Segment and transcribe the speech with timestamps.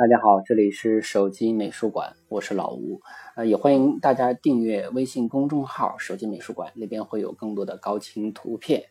[0.00, 3.02] 大家好，这里是手机美术馆，我是老吴，
[3.36, 8.82] 呃，也欢迎大家订阅微信公众号“手机美术馆”，那边会有更多的高清图片。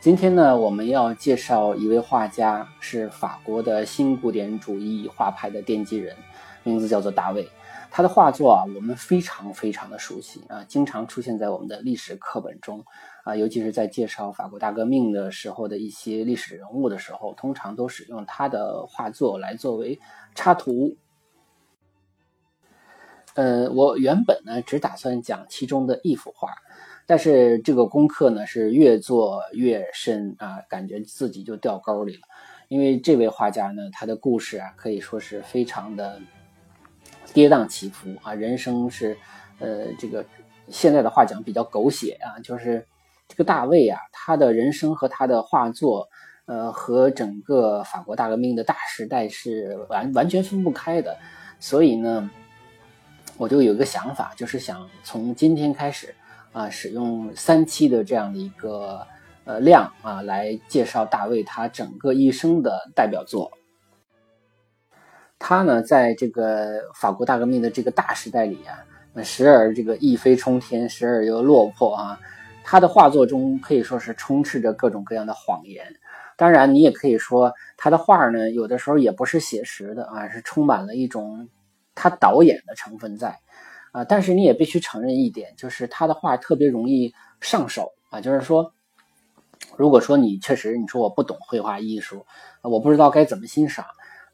[0.00, 6.16] 今天呢，我们要介绍一位画家，是法国的新古典主义画派的奠基人，
[6.64, 7.48] 名字叫做大卫。
[7.92, 12.84] 他的画作啊，我们非常非常的熟悉啊，经常出现在我们的历史课本中
[13.24, 19.98] 啊，尤其是在介绍法国大革命的时候的一些历史人物的时候，通常都使用他的画作来作为
[20.34, 20.96] 插图。
[23.34, 26.50] 呃，我原本呢只打算讲其中的一幅画，
[27.06, 32.22] 但是这个功课呢是越做越深啊，感觉自己就掉沟里了，
[32.68, 36.20] 因为这位画家呢，他的故事啊可以说是非常的。
[37.32, 39.16] 跌宕起伏啊，人生是，
[39.58, 40.24] 呃，这个
[40.68, 42.86] 现在的话讲比较狗血啊，就是
[43.26, 46.08] 这个大卫啊，他的人生和他的画作，
[46.46, 51.16] 呃，和整个法国大革命的大时代是完完全分不开的。
[51.58, 52.30] 所以呢，
[53.38, 56.14] 我就有一个想法，就是想从今天开始
[56.52, 59.06] 啊，使用三期的这样的一个
[59.44, 63.50] 呃量啊，来介绍大卫他整个一生的代表作。
[65.38, 72.20] 他呢，在这个法国大革命的这个大时代里啊，时而这个一飞冲天，时而又落魄啊。
[72.64, 75.84] 他的画作中可以说是充斥着各种各样的谎言。
[76.36, 81.48] 当然，你也可以说他的画呢，有的时候也不是写实的啊，是充满了一种
[81.94, 83.38] 他导演的成分在
[83.92, 84.02] 啊。
[84.02, 88.20] 但是你也必须承认一点，就是他的画特别容易上手啊。
[88.20, 88.72] 就是说，
[89.76, 92.26] 如果说你确实你说我不懂绘画艺术，
[92.62, 93.84] 我不知道该怎么欣赏。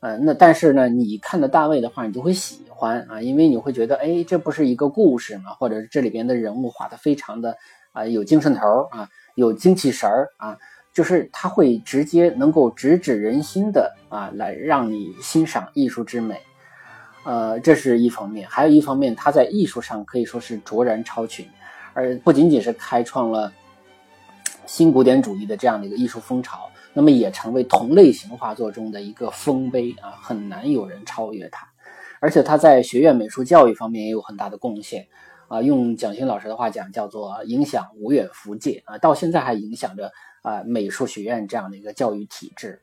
[0.00, 5.50] 呃，那但是呢，你看的大卫的话，你就会喜欢啊，因为你会觉得，哎，这不是一个故事吗？
[5.58, 7.58] 或者这里边的人物画的非常的
[7.92, 10.58] 啊有精神头啊，有精气神儿啊，
[10.92, 16.40] 就是他会直接能够直指人心的啊，来让你欣赏艺术之美。
[17.24, 21.46] 呃，这是一方面，还有一方面，他在艺术上可以说是卓然超群，
[21.92, 23.52] 而不仅仅是开创了
[24.64, 26.70] 新古典主义的这样的一个艺术风潮。
[26.92, 31.68] 那么也成为同类型画作中的一个丰碑啊，很难有人超越他。
[32.20, 35.06] 而且他在学院美术教育方面也有很大的贡献
[35.50, 40.12] 啊，用蒋勋老师的话讲，叫做影响无远弗届啊，到现在还影响着
[40.42, 42.80] 啊美术学院这样的一个教育体制。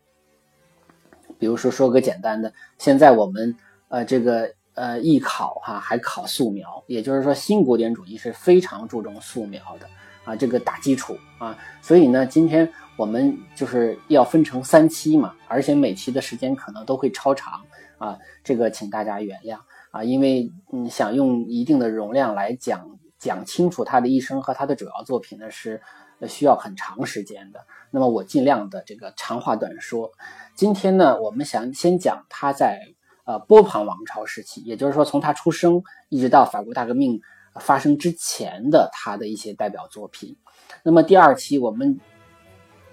[1.40, 3.56] 比如说说个简单的，现在我们
[3.88, 9.88] 呃这个呃艺考哈还考素描，也就是说新古典主义是非常注重素描的
[10.26, 12.70] 啊，这个打基础啊，所以呢今天。
[12.98, 17.64] 我们就是要分成三期嘛，而且每期的时间可能都会超长
[18.00, 19.60] 啊，这个请大家原谅
[19.98, 25.82] 啊，因为嗯想用一定的容量来讲讲清楚他的一生和他的主要作品呢是
[26.28, 27.66] 需要很长时间的。
[27.90, 30.12] 那么我尽量的这个长话短说。
[30.56, 32.80] 今天呢，我们想先讲他在
[33.26, 37.20] 呃波旁王朝时期，也就是说从他出生一直到法国大革命
[37.60, 40.38] 发生之前的他的一些代表作品。
[40.84, 42.00] 那么第二期我们。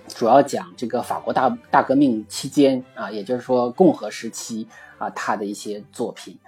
[0.06, 6.38] 主要讲这个法国大大革命期间啊，也就是说共和时期啊，他的一些作品。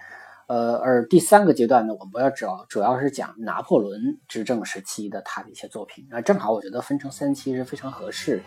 [0.47, 6.21] 呃，而第三个阶段呢，我们要主要主要是讲拿破仑执政时期的他的一些作品啊。
[6.21, 8.45] 正好我觉得分成三期是非常合适的。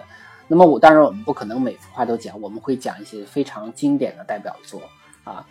[0.48, 4.82] 那么我当然我们不可能每幅画都讲，我们会讲一些非常经典的代表作
[5.26, 5.46] 啊。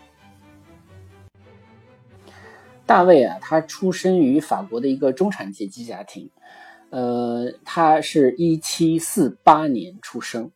[2.87, 6.31] 大卫啊，他出身于法国的一个中产阶级家庭。
[6.89, 10.51] 呃，他是一七四八年出生，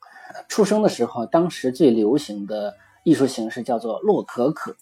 [0.49, 2.75] 出生的时候，当时最流行的
[3.05, 4.75] 艺术形式叫做洛可可。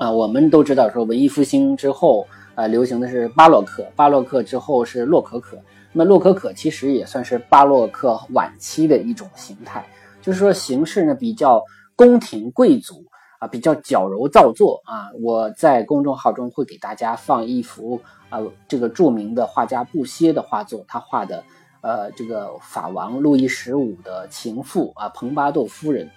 [0.00, 5.58] 啊，我们都知道说文艺复兴之后啊，流行的是巴洛克，巴洛克之后是洛可可。
[5.92, 9.86] 那么洛可可其实也算是巴洛克晚期的一种形态，
[10.22, 11.62] 就是说形式呢比较
[11.94, 13.04] 宫廷贵族
[13.40, 15.10] 啊，比较矫揉造作啊。
[15.20, 18.00] 我在公众号中会给大家放一幅
[18.30, 21.44] 啊，这个著名的画家布歇的画作，他画的
[21.82, 26.10] 呃这个法王路易十五的情妇啊，蓬巴杜夫人。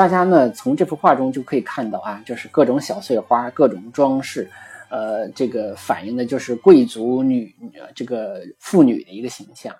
[0.00, 4.50] 大家呢从这幅画中就可以看到啊，就是各种小碎花，各种装饰。
[4.88, 7.54] 呃，这个反映的就是贵族女
[7.94, 9.76] 这个妇女的一个形象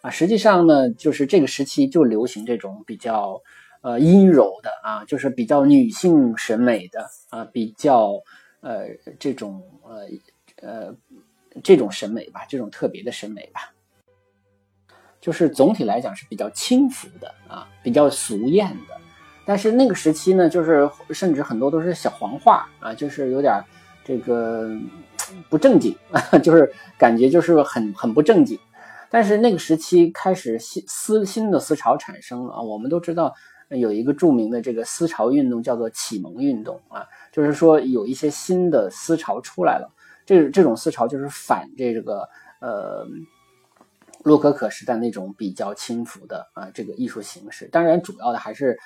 [0.00, 0.08] 啊。
[0.08, 3.42] 实际上呢，就是这个时期就流行这种比较
[3.82, 8.12] 呃阴柔的啊，就是比较女性审美的啊，比较
[8.60, 8.86] 呃
[9.18, 10.06] 这种呃
[10.62, 10.94] 呃
[11.64, 13.74] 这种审美吧，这种特别的审美吧。
[15.20, 19.00] 就是总体来讲是比较轻浮的啊，比较俗艳的。
[19.44, 23.62] 但是那个时期呢，就是甚至很多都是小黄画啊，就是有点。
[24.06, 24.68] 这个
[25.48, 28.58] 不正经，啊 就是感觉就是很很不正经。
[29.08, 33.32] 但是那个时期开始新思新的思潮产生了啊，我们都知道
[33.70, 39.90] 有一个著名的这个思潮运动叫做启蒙运动啊，就是说有一些新的思潮出来了。
[40.26, 42.28] 这这种思潮就是反这个
[42.60, 43.06] 呃
[44.22, 47.66] 洛可可时代那种比较轻浮的啊这个艺术形式。
[47.68, 48.78] 当然，主要的还是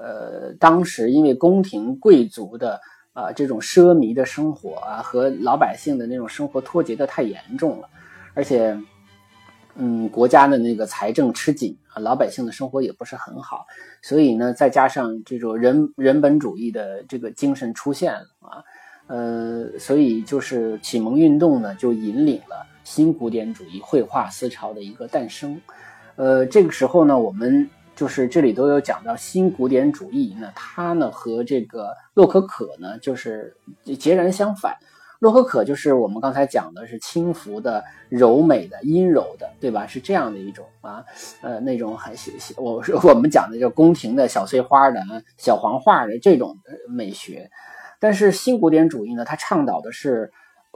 [0.00, 2.80] 呃当时因为宫廷贵族的。
[3.16, 7.88] 啊，这种奢靡的生活啊，和老百姓的那种生活脱节的太严重了，
[8.34, 8.78] 而且，
[9.76, 13.64] 嗯，国家的那个财政吃紧啊，老百姓的生活也不是很好，
[14.02, 18.62] 所以呢，再加上这种人人本主义的这个精神出现了啊，
[19.06, 25.58] 呃，所以就是启蒙运动呢，就引领了新古典主义绘画思潮的一个诞生，
[26.16, 27.66] 呃，这个时候呢，我们。
[27.96, 33.56] 就是这里都有讲到新古典主义，那它呢和这个洛可可呢就是
[33.98, 34.76] 截然相反。
[35.18, 39.86] 洛可可就是我们刚才讲的是轻浮的、柔美的、阴柔的，对吧？
[39.86, 41.02] 是这样的一种啊，
[41.40, 42.14] 呃，那种很
[42.58, 45.00] 我说我们讲的叫宫廷的小碎花的、
[45.38, 46.58] 小黄画的这种
[46.90, 47.50] 美学。
[47.98, 50.30] 但是新古典主义呢，它倡导的是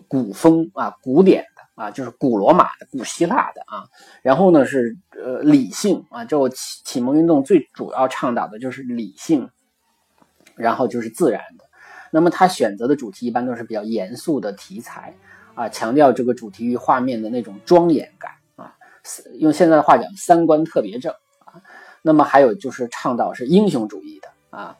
[0.08, 1.44] 古风啊、古典。
[1.80, 3.88] 啊，就是古罗马的、古希腊的啊，
[4.20, 9.48] 然后呢是呃理性啊，就启启蒙运动最主要倡导的就是理性，
[10.56, 11.64] 然后就是自然的。
[12.10, 15.14] 那么他选择的主题一般都是比较严肃的题材
[15.54, 18.74] 啊，强调这个主题与画面的那种庄严感啊，
[19.38, 21.10] 用现在的话讲，三观特别正
[21.46, 21.62] 啊。
[22.02, 24.28] 那么还有就是倡导是英雄主义的
[24.58, 24.76] 啊，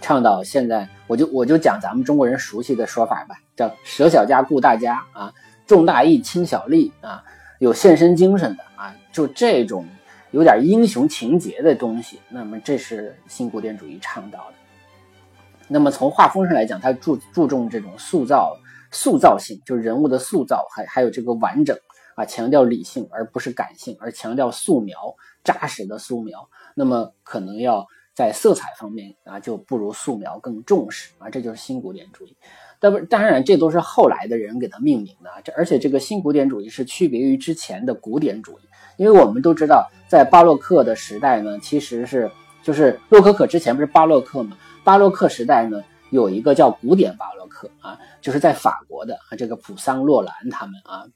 [0.00, 5.32] 倡导现在我就我就讲咱们中国人熟悉的说法吧，叫舍小家顾大家啊。
[5.72, 7.24] 重大义轻小利啊，
[7.58, 9.86] 有献身精神的啊，就这种
[10.30, 14.54] 有点英雄情节的东西，那么这是新古典主义倡导的。
[15.68, 18.54] 那么从画风上来讲，它注注重这种塑造
[18.90, 21.74] 塑造性，就是人物的塑造，还还有这个完整
[22.16, 26.50] 啊，强调理性而不是感性，而强调素描扎实的素描。
[26.74, 32.36] 那么可能要在色彩方面啊，就不如素描更重视啊，这就是新古典主义。
[32.82, 35.30] 但不，当然，这都是后来的人给它命名的。
[35.44, 38.62] 这而且这个新古典主义是区别于之前的古典主义，
[38.96, 42.28] 因为我们都知道，在巴洛克的时代呢，其实是
[42.60, 44.58] 就是洛可可之前不是巴洛克嘛？
[44.82, 45.80] 巴洛克时代呢，
[46.10, 51.06] 有一个叫古典巴洛克啊，就是在法国的啊，这个普桑、洛兰他们啊，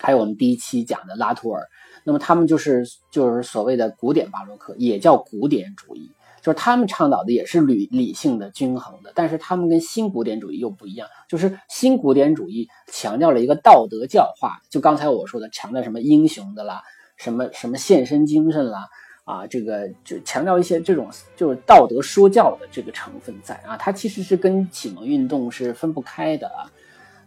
[0.00, 1.62] 还有我们第一期讲的拉图尔，
[2.02, 6.10] 那么他们就是就是所谓的古典巴洛克，也叫古典主义。
[6.42, 11.08] 就是他们倡导的也是理理性的、均衡的，但是他们跟新古典主义又不一样。
[11.28, 16.82] 就是新古典主义强调了一个道德教化，就刚才我说的，强调什么英雄的啦，
[17.16, 18.88] 什么什么献身精神啦，
[19.24, 26.66] 啊，这个就强调一些这种就是道德说教的这个成分在啊，它其实是跟启蒙运动是分不开的啊。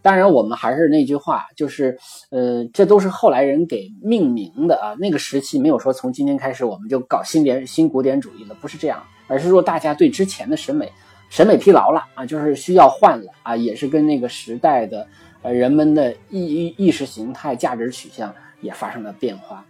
[0.02, 1.98] 当然，我们还是那句话，就是，
[2.30, 4.94] 呃，这都是后来人给命名的啊。
[5.00, 10.92] 那个时期没有说从今天开始我们就搞新典新古典主义了，不是这样，而是说大家对之前的审美
[11.30, 15.08] 审美疲劳了啊，就是需要换了啊，也是跟那个时代的
[15.42, 19.66] 呃人们的意意意识形态、价值取向也发生了变化。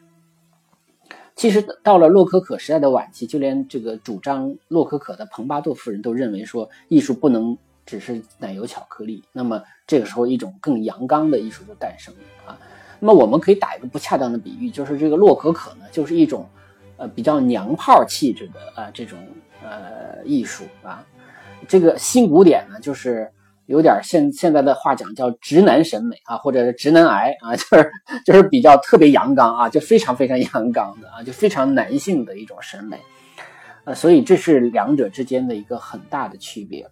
[1.36, 7.58] 其实到了洛可可时代的晚期，就连这个主张洛可可的蓬巴杜夫人都认为说，艺术不能。
[7.88, 12.58] 只是奶油巧克力，那么这个时候一种更阳刚的艺术就诞生了啊。
[13.00, 16.50] 那么我们可以打一个不恰当的比喻，就是这个洛可可呢，就是一种
[16.98, 19.20] 呃比较娘炮气质的啊这种
[19.70, 21.06] 呃艺术啊。
[21.68, 23.32] 这个新古典呢，就是
[23.66, 27.92] 有点现现在的话讲叫直男审美啊，或者是直男癌啊， 就是
[28.26, 33.00] 就是比较特别阳刚啊，就非常非常阳刚的啊，就非常男性的一种审美。
[33.86, 36.88] 呃，所以这是两者之间的一个很大的区别。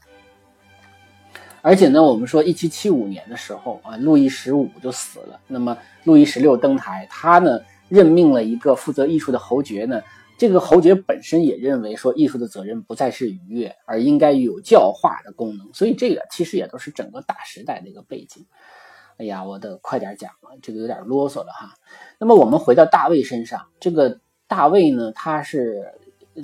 [1.61, 5.39] 而且呢，我们说一七七五年的时候啊，路易十五就死了。
[5.47, 10.01] 那么路易十六登台，他呢任命了一个负责艺术的侯爵呢，
[10.37, 15.73] 这个侯爵本身也认为说，艺术的责任不再是愉悦，而应该有教化的功能。
[15.73, 18.45] 所以这个其实也都是整个大时代的一个背景。
[19.17, 21.75] 哎呀，我得快点讲了，这个有点啰嗦了哈。
[22.17, 25.85] 那么我们回到大卫身上，这个大卫呢，他是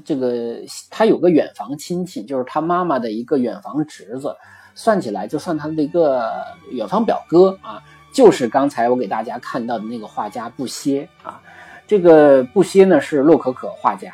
[0.05, 0.58] 这个
[0.91, 4.36] 他有个远房亲戚，就是他妈妈的一个远房侄子，
[4.75, 6.31] 算起来就算他的一个
[6.69, 11.41] 远房表哥啊，就是刚才我给大家看到的那个画家布歇啊。
[11.89, 14.13] 这个布歇呢是洛可可画家，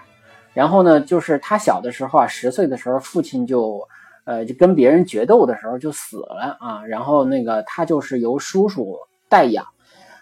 [0.53, 3.85] 然后呢，就是他小的时候啊，十岁的时候，父亲就，
[4.23, 9.65] 呃，就跟别人决斗的时候就死了啊，然后那个他就是由叔叔代养，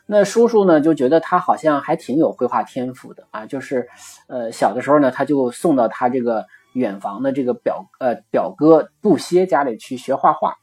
[0.08, 3.88] 那叔叔呢就觉得他好像还挺有绘画天赋的啊，就是，
[4.26, 6.44] 呃，小的时候呢，他就送到他这个
[6.74, 10.56] 远房的这个表呃表哥布歇家里去学画画，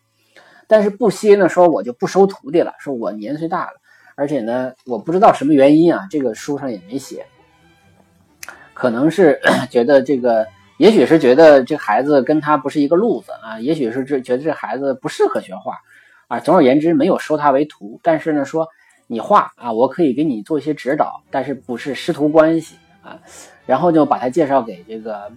[0.66, 3.79] 但是布歇呢说我就不收徒弟了，说我年岁大了。
[4.20, 7.24] 而且呢，我不知道什么原因啊，这个书上也没写，
[8.74, 9.40] 可能是
[9.72, 10.46] 觉得这个，
[10.76, 15.78] 也许是觉得这孩子跟他不是一个路子啊，也许是这觉得这孩子不适合学画
[16.28, 16.38] 啊。
[16.38, 17.98] 总而言之，没有收他为徒。
[18.02, 18.68] 但是呢，说
[19.06, 23.18] 你画啊，我可以给你做一些指导，但是不是师徒关系啊。
[23.64, 25.32] 然后就把他介绍给这个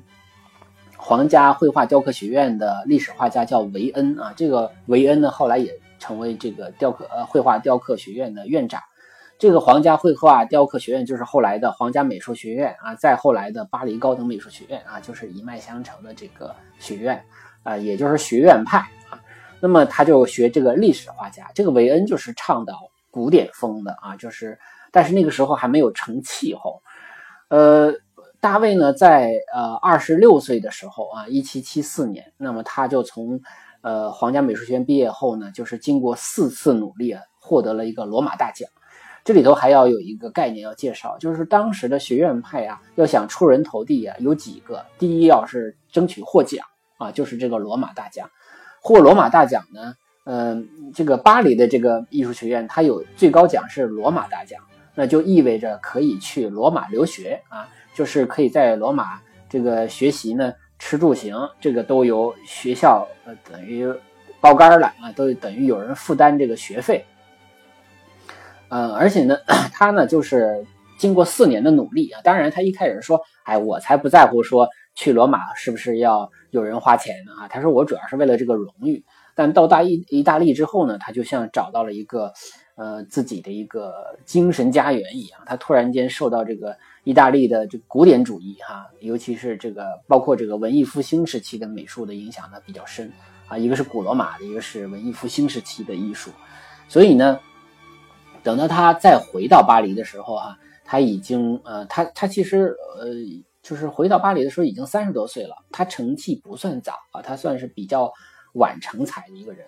[0.98, 4.34] 皇家绘画雕刻学院的历史画家，叫维恩啊。
[4.36, 5.74] 这个维恩呢，后来也。
[6.04, 8.82] 成为这个雕刻呃绘画雕刻学院的院长，
[9.40, 17.24] 这个皇家绘画雕刻学院就是后来的皇家美术学院啊，再后来的巴黎高等美术学院啊，就是一脉相承的这个学院
[17.64, 18.80] 啊，也就是学院派
[19.10, 19.18] 啊。
[19.62, 24.60] 那么他就学这个历史画家，这个韦恩就是倡导古典风的啊，就是
[24.92, 26.82] 但是那个时候还没有成气候。
[27.48, 27.94] 呃，
[28.42, 33.40] 大卫呢在呃二十六岁的时候啊，一七七四年，那么他就从。
[33.84, 38.70] 呃，皇家美术学院毕业后呢，就是经过四次努力啊，获得了一个罗马大奖。
[39.26, 44.86] 这里头还要有一个概念要介绍，就是当时的学院派啊，要想出人头地啊，有几个。
[44.98, 46.66] 第一，要是争取获奖
[46.98, 48.30] 啊，就是这个罗马大奖。
[48.82, 49.94] 获罗马大奖呢，
[50.26, 54.62] 嗯，这个巴黎的这个艺术学院，它有最高奖是罗马大奖，
[54.96, 60.54] 那就意味着可以去罗马留学啊，就是可以在罗马这个学习呢。
[60.86, 63.90] 吃住行这个都由学校呃等于
[64.42, 67.06] 包干了啊，都等于有人负担这个学费。
[68.68, 69.38] 呃，而且呢，
[69.72, 70.66] 他呢就是
[71.00, 79.06] 经过四年的努力啊，当然他一开始说，哎，我才不在乎说去罗马是不是要有人花钱呢啊，他说我主要是为了这个荣誉。
[79.36, 82.34] 但到大意意大利之后呢，他就像找到了一个
[82.76, 86.78] 呃自己的一个精神家园一样，他突然间受到这个。
[87.06, 93.12] 意大利的这古典主义，哈，尤其是这个包括这个文艺复兴时期的美术的影响呢比较深
[93.50, 93.58] 啊。
[93.58, 96.32] 一个是古罗马的，一个是文艺复兴时期的艺术。
[96.88, 97.42] 所以呢，
[98.42, 103.10] 等到他再回到巴黎的时候，哈，他已经呃，他他其实呃，
[103.62, 105.58] 就是回到巴黎的时候已经三十多岁了。
[105.74, 108.10] 他成绩不算早啊，他算是比较
[108.54, 109.68] 晚成才的一个人。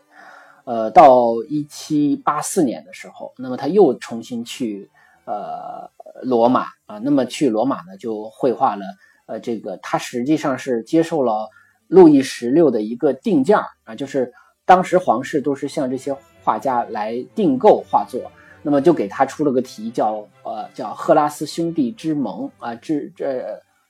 [0.65, 4.89] 呃，到一七八四年的时候，那么他又重新去
[5.25, 5.89] 呃。
[6.24, 8.86] 罗马啊，那么去罗马呢，就绘画了。
[9.25, 11.50] 呃，这个他实际上是接受了
[11.88, 14.31] 路易十六的一个定价啊，就是
[14.65, 18.31] 当时皇室都是向这些画家来订购画作，
[18.62, 23.43] 那么就给他出了个题，叫呃叫赫拉斯兄弟之盟啊，之这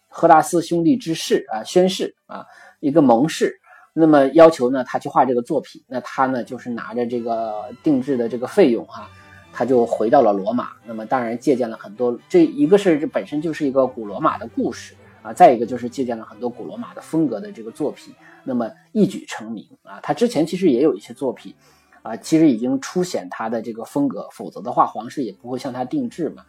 [0.08, 2.44] 赫拉斯兄弟之誓啊，宣誓啊，
[2.80, 3.56] 一个盟誓。
[3.98, 9.10] 那么要求呢，他去画这个作品，那他呢就是拿着这个定制的这个费用哈。
[9.58, 19.98] 他就回到了罗马，那么当然借鉴了很多，这一个是这本身就是一个古罗马的故事啊，再一个就是借鉴了很多古罗马的风格的这个作品，那么一举成名啊。
[20.04, 21.56] 他之前其实也有一些作品
[22.02, 26.44] 啊，其实已经凸显他的这个风格，否则的话皇室也不会向他定制嘛。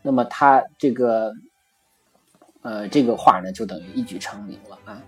[0.00, 1.32] 那么他这个
[2.60, 5.02] 呃这个画呢，就等于一举成名了啊。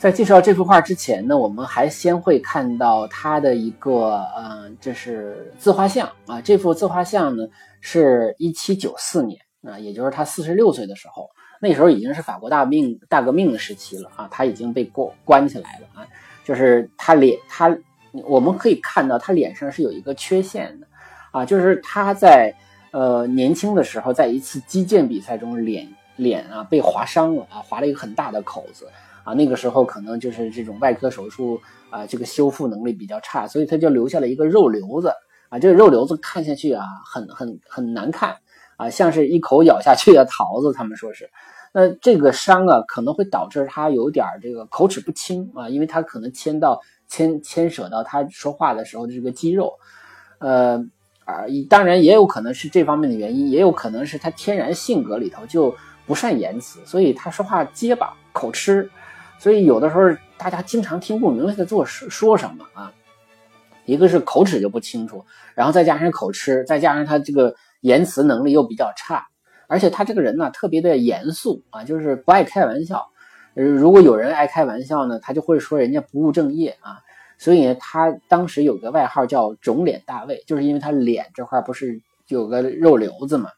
[0.00, 6.40] 在介绍这幅画之前呢，我们还先会看到他的一个，嗯，这是自画像啊。
[6.40, 7.46] 这幅自画像呢，
[7.82, 11.28] 是一七九四年啊，也就是他四十六岁的时候，
[11.60, 16.08] 那时候已经是法国大命大革命的时期了啊，他已经被关关起来了啊。
[16.46, 17.76] 就是他脸，他
[18.24, 20.86] 我们可以看到他脸上是有一个缺陷的
[21.30, 22.50] 啊，就是他在
[22.92, 28.88] 呃年轻的时候，在一次击剑比赛中，脸脸啊被划伤了啊，划了一个很大的口子。
[29.30, 35.12] 啊，那个时候可能就是这种外科手术啊，这个修复能力比较差，所以他就留下了一个肉瘤子
[35.50, 35.58] 啊。
[35.58, 38.36] 这个肉瘤子看下去啊，很很很难看
[38.76, 40.72] 啊，像是一口咬下去的桃子。
[40.72, 41.30] 他们说是，
[41.72, 49.74] 那这个伤啊，可能会导致他有点这个口齿不清啊，因为他可能牵到牵牵扯到他说话的时候的这个肌肉，
[50.40, 50.84] 呃
[51.24, 55.72] 啊，当然也有可能是这方面的原因，也有可能是他天然性格里头就。
[56.06, 58.90] 不善言辞，所以他说话结巴口吃，
[59.40, 60.02] 所以有的时候
[60.38, 62.92] 大家经常听不明白他做说什么啊。
[63.86, 69.26] 一个是口齿就不清楚，然后再加上口吃，再加上他这个言辞能力又比较差，
[69.66, 73.10] 而且他这个人呢特别的严肃啊，就是不爱开玩笑。
[73.54, 77.00] 如果有人爱开玩笑呢，他就会说人家不务正业啊。
[77.36, 83.48] 所以他当时有个外号叫“肿脸大卫”，就是因为他脸这块不是有个肉瘤子嘛。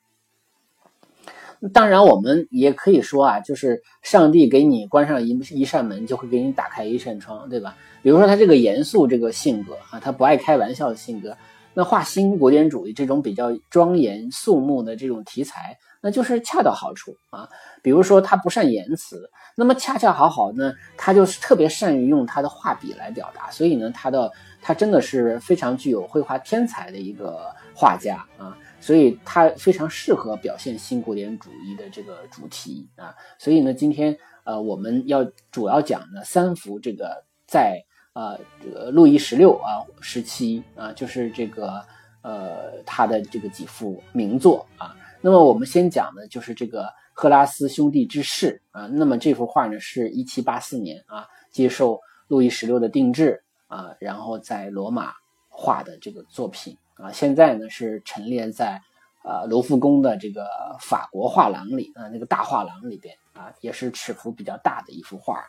[1.73, 7.77] 当然，我们也可以说啊，就是上帝给你关上一一扇门，就会给你打开一扇窗，对吧？
[8.03, 11.37] 比如说他这个严肃这个性格啊，他不爱开玩笑的性格，
[11.75, 17.49] 那画新古典主义这种比较庄严肃穆的这种题材，那就是恰到好处啊。
[17.83, 19.31] 比如说他不善言辞。
[19.55, 41.83] 那么恰恰好好呢，他就是特别善于用他的画笔来表达，所以呢，他的他真的是非常具有绘画天才的一个画家啊，所以他非常适合表现新古典主义的这个主题啊，所以呢，今天呃我们要主要讲的三幅这个在呃这个路易十六啊时期啊，就是这个
[42.21, 46.93] 呃他的这个几幅名作啊，那么我们先讲的就是这个。
[47.15, 55.13] 赫拉斯兄弟之事啊，那么这幅画呢，是一七八四年啊，接受路易十六的定制啊，然后在罗马
[55.51, 58.81] 画的这个作品啊，现在呢是陈列在
[59.23, 60.47] 啊卢浮宫的这个
[60.81, 65.43] 法国画廊里啊，那个大画廊里边啊，也是尺幅比较大的一幅画。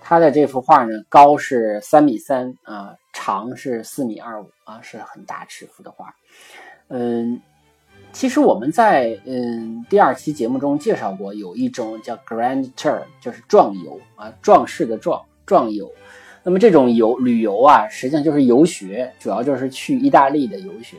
[0.00, 6.14] 他的这幅画呢，高是三米三啊，长是四米二五啊，是很大尺幅的画，
[6.88, 7.40] 嗯。
[8.12, 15.92] 其实我们在嗯第二期节目中介绍过，有一种叫 Grand Tour，就是壮游啊，壮士的壮，壮游。
[16.46, 20.96] 那么这种游旅游啊，实际上就是游学，主要就是去意大利的游学。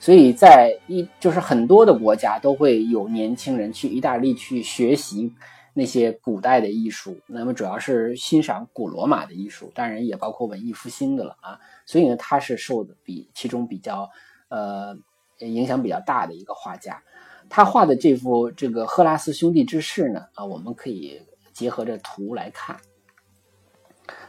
[0.00, 5.32] 所以在一就是很多的国家都会有年轻人去意大利去学习
[5.72, 11.60] 那些古代的艺术，那么主要是欣赏古罗马的艺术，当然也包括文艺复兴的了啊。
[11.86, 14.10] 所以呢，他是受的比其中比较
[14.48, 14.98] 呃。
[15.40, 17.00] 影响比较大的一个画家，
[17.48, 22.76] 他画的这幅这个赫拉斯兄弟之事呢，啊，我们可以结合着图来看。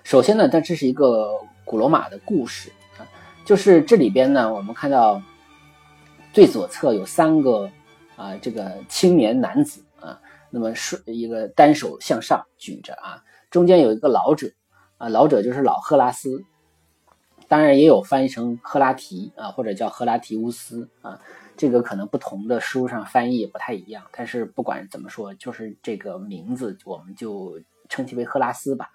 [0.03, 1.31] 首先呢，它这是一个
[1.65, 3.07] 古罗马的故事啊，
[3.45, 5.21] 就是这里边呢，我们看到
[6.33, 7.69] 最左侧有三个
[8.15, 14.51] 啊，这个青年男子啊，那么是一个单手向上举着啊，中间有一个老者
[14.97, 16.43] 啊，老者就是老赫拉斯。
[17.47, 21.19] 当然也有翻译成赫拉提啊，或者叫赫拉提乌斯啊，
[21.57, 24.03] 这个可能不同的书上翻译也不太一样。
[24.11, 28.91] 但是不管怎么说，就是这个名字，我们就称其为赫拉斯吧。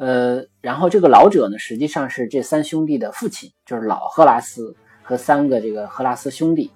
[0.00, 6.70] 呃，然后这个老者呢，实际上是这三兄弟的父亲，就是老赫拉斯和三个这个赫拉斯兄弟。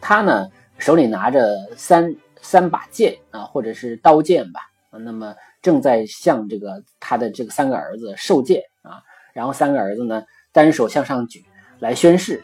[0.00, 4.60] 他呢手里拿着三三把剑啊，或者是刀剑吧，
[4.90, 9.02] 那么正在向这个他的这个三个儿子授剑啊。
[9.34, 11.44] 然后三个儿子呢，单手向上举
[11.80, 12.42] 来宣誓。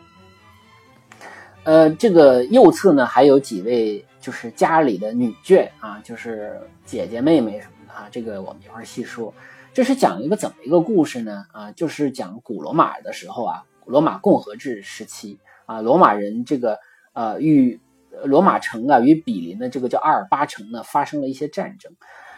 [1.64, 8.08] 呃，这个右侧呢还有几位，就是家里的女眷啊，就是姐姐妹妹什么啊。
[8.10, 9.32] 这个我们一会儿细说。
[9.72, 11.44] 这是讲一个怎么一个故事呢？
[11.52, 16.78] 啊，就是讲古罗马的时候啊，罗马共和制时期啊，罗马人这个
[17.12, 17.78] 呃与
[18.24, 21.92] 罗马城啊与比邻的这个叫阿尔巴城呢发生了一些战争。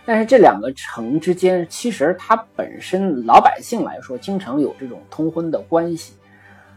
[0.04, 6.14] 但是这两个城之间，其实它本身老百姓来说，经常有这种通婚的关系。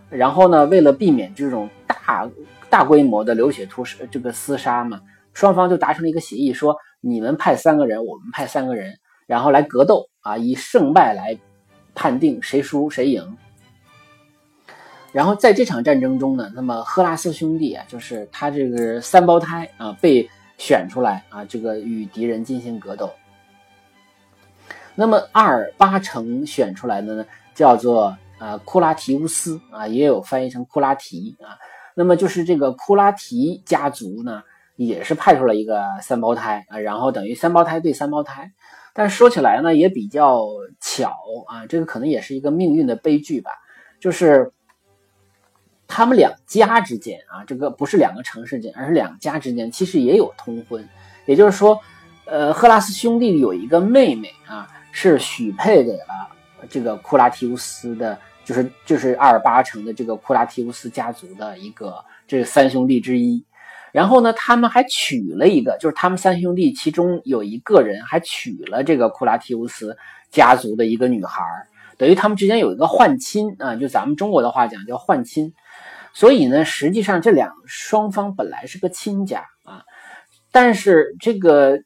[0.10, 2.30] 然后呢，为了避免这种大
[2.70, 5.02] 大规模的流血屠杀，这个厮杀嘛，
[5.34, 11.38] 双方就达成了一个协议，说你们派三个人，我们派三个人，然后来格斗啊，以胜败来
[11.94, 13.38] 判定谁输谁赢。
[15.12, 23.12] 然后在这场战争中呢，那么赫拉斯兄弟啊，就是他这个三胞胎啊，被选出来啊，这个与敌人进行格斗。
[24.96, 31.58] 那么阿尔巴城选出来的呢，叫做呃库拉提乌斯啊，也有翻译成库拉提啊。
[31.94, 34.42] 那么就是这个库拉提家族呢，
[34.76, 38.52] 也是派出了一个三胞胎啊，然后等于三胞胎对三胞胎。
[38.94, 40.46] 但说起来呢，也比较
[40.80, 41.16] 巧
[41.48, 43.52] 啊，这个可能也是一个命运的悲剧吧。
[44.00, 44.52] 就是
[45.88, 50.88] 他们两家之间啊，这个不是两个城市间，而是两家之间，其实也有通婚。
[51.26, 51.80] 也就是说，
[52.26, 54.68] 呃，赫拉斯兄弟有一个妹妹啊。
[54.94, 56.30] 是许配给了
[56.70, 63.42] 这个库拉提乌斯的，就是就是阿尔巴城的这个库拉提乌斯家族的一个这三兄弟之一。
[63.92, 69.98] 然后呢，他们还娶了一个，就是他们三兄弟其中有一个人还娶了这个库拉提乌斯
[70.30, 71.44] 家族的一个女孩，
[71.98, 75.54] 等于他们之间有一个换亲啊，就咱们中国的话讲叫换亲。
[76.14, 79.84] 所以呢，实际上这两双方本来是个亲家啊，
[80.52, 81.80] 但是这个，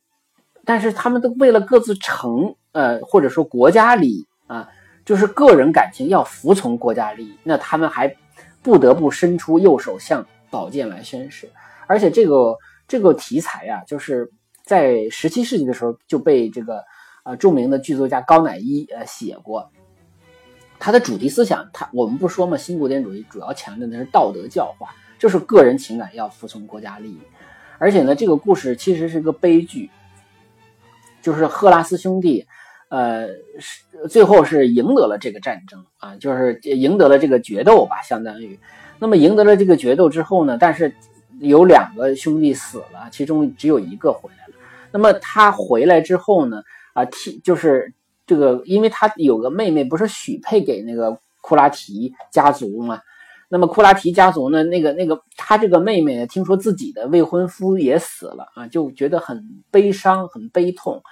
[0.64, 4.68] 但是他们都为了各自成呃或者说国家利益啊，
[5.06, 8.16] 就是个人感情要服从国家利益，那他们还
[8.64, 11.48] 不得不伸出右手向宝剑来宣誓。
[11.88, 14.32] 而且这个这个题材呀，就是
[14.64, 16.84] 在十七世纪的时候就被这个
[17.24, 19.70] 呃著名的剧作家高乃伊呃写过。
[20.78, 27.20] 他的主题思想，他我们不说嘛，新古典主义主要强调的是道德教化，就是个人情感要服从国家利益。
[27.78, 29.90] 而且呢，这个故事其实是个悲剧，
[31.22, 32.46] 就是赫拉斯兄弟，
[32.90, 38.60] 呃，是最后是赢得了这个战争啊，就是赢得了这个决斗吧，相当于。
[39.00, 40.94] 那么赢得了这个决斗之后呢，但是
[41.40, 44.54] 有两个兄弟死了，其中只有一个回来了。
[44.92, 46.62] 那么他回来之后呢，
[46.94, 47.94] 啊，替就是。
[48.28, 53.00] 这个，因为他有个妹妹，不是许配给那个库拉提家族吗？
[53.50, 61.04] 那么库拉提家族呢，那个那个他这个妹妹呢，听说自己的未婚夫也死了啊，就觉得很悲伤、很悲痛。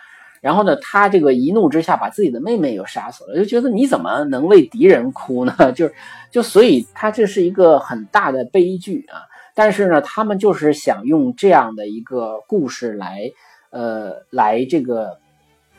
[0.41, 5.53] 然后呢，他这个一怒之下把自己的妹妹又杀死了，就觉得你怎么能为敌人哭呢？
[5.75, 5.93] 就是
[6.31, 9.21] 就所以他这是一个很大的悲剧啊。
[9.53, 13.31] 但是呢，他们就是想用这样的一个故事来，
[13.71, 15.19] 呃，来这个。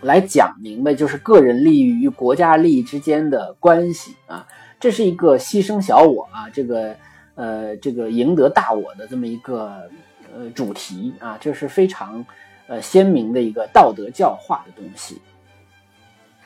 [0.00, 4.46] 来讲明白，就是个人利益与国家利益之间的关系啊，
[4.78, 6.94] 这是一个牺牲小我啊，这个
[7.36, 9.88] 呃，这个赢得大我的这么一个
[10.36, 12.26] 呃主题啊，这是非常
[12.66, 15.22] 呃鲜明的一个道德教化的东西。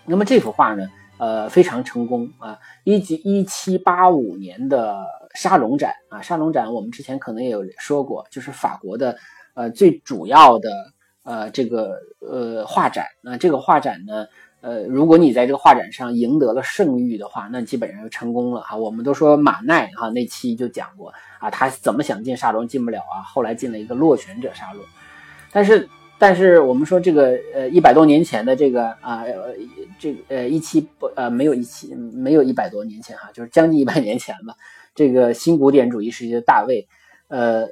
[0.05, 0.87] 那么这幅画呢，
[1.19, 9.17] 呃，非常成功啊，一七一七八五年的沙龙展啊，沙龙展我们之前可能也有说过，就是法国的
[9.55, 10.71] 呃最主要的。
[11.25, 14.27] 呃，这个呃画展，那这个画展呢，
[14.63, 18.79] 呃，如果你在这个画展上赢得了盛誉的话，那基本上就成功了哈。
[18.79, 24.83] 我们都说马奈哈那期就讲过啊，他怎么想进沙龙进不了啊，后来进了一个落选者沙龙。
[25.53, 25.87] 但是，
[26.19, 29.23] 但是我们说这个呃一百多年前的这个啊，
[29.99, 34.55] 这个呃一期不呃没有一期没有一百多年前哈，就是将近一百年前吧。
[34.99, 36.89] 这个新古典主义时期的大卫，
[37.29, 37.69] 呃。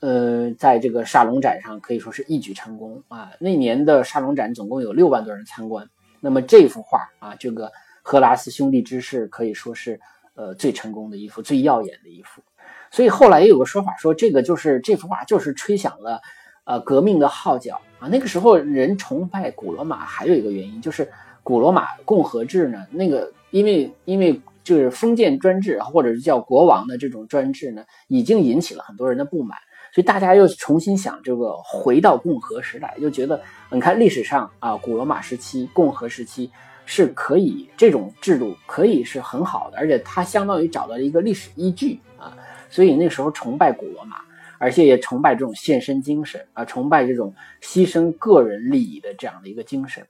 [0.00, 3.32] 呃，在这个沙龙展上可以说是一举成功啊！
[3.40, 5.88] 那年的沙龙展总共有六万多人参观。
[6.20, 9.98] 那么这幅画啊，这个赫拉斯兄弟之事可以说是
[10.34, 12.42] 呃最成功的一幅、最耀眼的一幅。
[12.90, 16.20] 所以后来也有个说法说，这个就是这幅画就是吹响了
[16.64, 18.06] 呃革命的号角啊。
[18.06, 21.10] 那个时候人崇拜古罗马还有一个原因，就是
[21.42, 29.56] 古罗马共和制呢，那个因为因为就是封建专制或者是叫国王的这种专制呢，已经引起了很多人的不满。
[29.94, 36.50] 所以大家又重新想这个回到共和时代，就觉得你看历史上啊，古罗马时期、共和时期
[36.84, 42.36] 是可以这种制度可以是很好的，而且它相当于找到了一个历史依据啊。
[42.68, 44.16] 所以那时候崇拜古罗马，
[44.58, 50.04] 而且也崇拜这种献身精神啊，崇拜这种牺牲个人利益的这样的一个精神。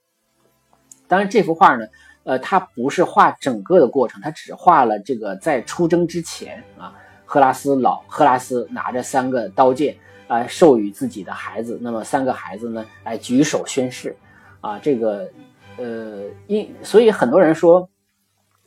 [1.07, 1.87] 当然，这幅画呢，
[2.27, 6.93] 呃，他不是画整个的过程，他只画了这个在出征之前啊。
[7.25, 9.97] 赫拉斯老赫拉斯拿着三个刀剑，
[10.29, 11.79] 啊授予自己的孩子。
[11.81, 14.17] 那么三个孩子呢，来举手宣誓。
[14.61, 15.31] 啊，这个，
[15.77, 17.89] 呃，因所以很多人说，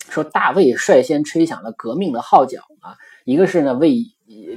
[0.08, 2.96] 说大卫率先吹响了革命的号角啊。
[3.26, 4.06] 一个是呢，为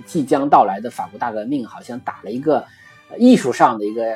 [0.07, 2.65] 即将到来的法国大革命好像打了一个
[3.19, 4.15] 艺术上的一个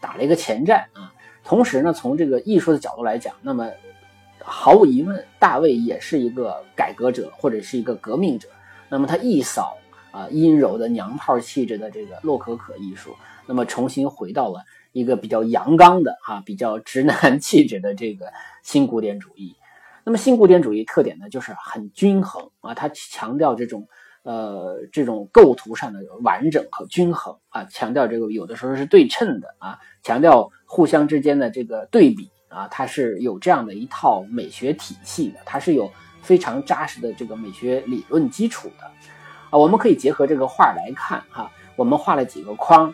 [0.00, 1.12] 打了一个前站啊。
[1.44, 3.70] 同时呢，从这个艺术的角度来讲，那么
[4.48, 8.48] 毫无疑问，大卫也是一个改革者或者是一个革命者。
[8.88, 9.76] 那么他一扫
[10.12, 18.26] 啊阴柔的娘炮气质的这个洛可可艺术，那么重新回到了一个比较阳刚的哈比较直男 气质的这个
[18.62, 19.56] 新古典主义。
[20.04, 23.88] 那么新古典主义特点呢就是很均衡啊，它强调这种
[24.22, 35.90] 呃这种构图上的完整和均衡啊，强调这个有的时候是对称的啊，强调互相之间的这个对比啊，它是有这样的一套美学体系的，它是有。
[36.22, 38.84] 非常扎实的这个美学理论基础的
[39.48, 41.48] 啊，我们可以结合这个画来看哈。
[41.76, 42.92] 我们画了几个框，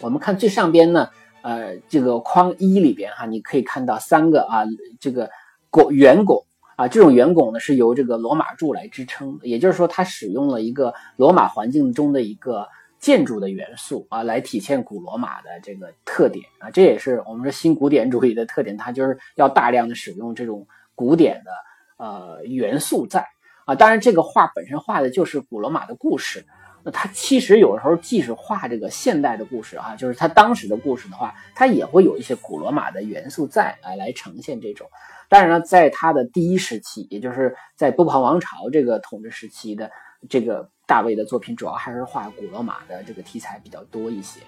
[0.00, 1.10] 我们看最上边呢，
[1.42, 4.62] 呃，这个框一里边哈，你可以看到三个啊，
[5.00, 5.28] 这个
[5.70, 12.68] 拱圆拱啊，这种圆拱呢是由这个罗马柱来支撑，也就是说它使用了一个罗马环境中的一个
[13.04, 21.50] 建筑的元素啊，来体现古罗马的这个特点啊，这也是我们说新古典主义的特点，它就是要大量的使用这种古典的。
[21.96, 23.24] 呃，元素在
[23.66, 26.44] 啊，当然这个画本身画的就是古罗马的故事。
[26.82, 34.88] 那它其实有时候即使画这个现代的故事啊，就是它当时的故事的话，它也会有一些古罗马的元素在啊，来呈现这种。
[35.28, 39.88] 当然呢，在它的第一时期，也就是在波旁王朝这个统治时期的
[40.28, 44.40] 这个大卫的作品主要还是画古罗马的这个题材比较多一些。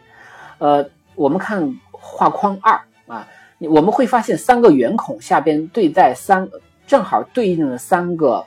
[0.59, 6.49] 呃，我们看画框二啊，我们会发现三个圆孔下边对在三，
[6.87, 8.45] 正好对应了三个，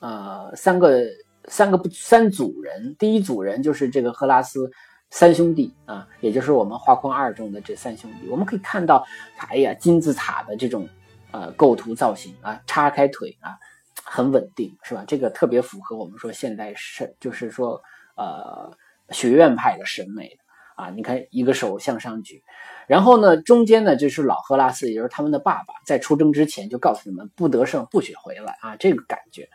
[0.00, 1.02] 呃，三个
[1.48, 2.94] 三个不三组人。
[2.98, 4.70] 第一组人就是这个赫拉斯
[5.10, 8.28] 三兄弟啊，也就是我们画框二中的这三兄弟。
[8.28, 9.04] 我们可以看到，
[9.36, 10.88] 哎呀，金字塔的这种
[11.30, 13.56] 呃构图造型啊，叉开腿啊，
[14.04, 15.04] 很稳定，是吧？
[15.06, 17.80] 这个特别符合我们说现代是，就是说
[18.16, 18.70] 呃
[19.10, 20.30] 学院派的审美。
[20.76, 22.42] 啊，你看一个手向上举，
[22.88, 29.48] 然后呢，中间呢就是老赫拉斯，也就是他们的爸爸，在出征之前就告诉你们不得胜不许回来啊，这个感觉。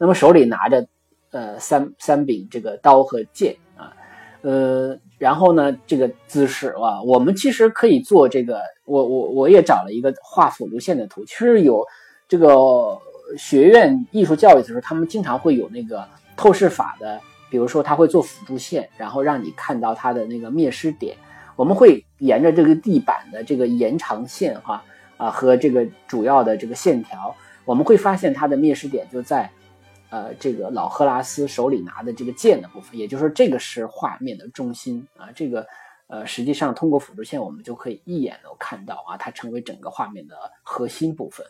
[0.00, 0.84] 那么手里拿着
[1.30, 3.94] 呃三三柄这个刀和剑啊，
[4.42, 11.86] 呃，然后呢这个姿势啊，我们其实可以做这个，我我我也找了一个画辅助线的图，其实有
[12.26, 12.98] 这个
[13.36, 17.20] 学院艺术教育的时候，他们经常会有那个透视法的。
[17.50, 21.16] 比如说，他会做辅助线，然后让你看到它的那个灭失点。
[21.54, 24.82] 我们会沿着这个地板的这个延长线，哈
[25.16, 29.48] 啊和这个主要的这个线条，我们会发现它的灭失点就在，
[30.10, 35.30] 呃，这个老赫拉斯手里拿的这个剑的部分，也就是说，这个是画面的中心啊。
[35.32, 35.64] 这个
[36.08, 41.46] 呃，实际上通过辅助线，我们就可以一眼能看到啊，它成为整个画面的核心部分。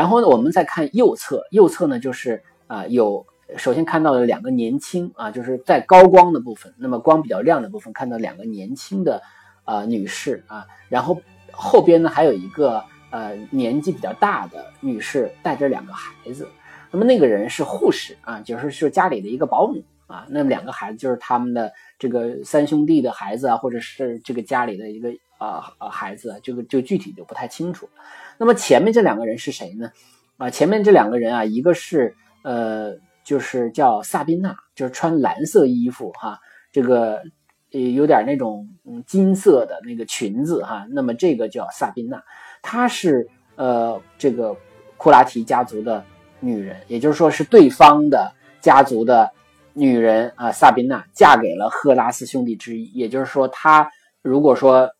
[0.00, 3.26] 然后呢，我们再看右侧，右侧呢就是啊有。
[3.56, 9.20] 首先看到了两个年轻啊，就是在高光的部分，那么光比较亮的部分看到两个年轻的
[9.64, 16.48] 呃女士啊，然后后边呢还有一个呃年纪比较大的女士带着两个孩子，
[16.92, 27.90] 那么那个人是护士啊，就是是家里的一个保姆啊，那两个孩子就是他们的这个三兄弟的孩子啊，或者是这个家里的一个啊啊孩子，这个就具体就不太清楚。
[28.40, 29.92] 那么前面这两个人是谁呢？
[30.38, 32.96] 啊，前面这两个人啊，一个是呃。
[33.22, 36.40] 就是叫萨宾娜，就是穿蓝色衣服哈，
[36.72, 37.20] 这个
[37.70, 38.66] 呃有点那种
[39.06, 42.20] 金色的那个裙子哈，那么这个叫萨宾娜，
[42.60, 44.56] 她是呃这个
[44.96, 46.02] 库拉提家族的
[46.40, 49.30] 女人，也就是说是对方的家族的
[49.74, 53.88] 女人啊，萨宾娜嫁给了赫拉斯兄弟之一，也就是说她
[54.22, 54.90] 如果说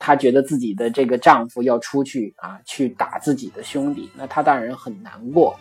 [0.00, 5.56] 她觉得自己的这个丈夫要出去啊去打自己的兄弟，那她当然很难过。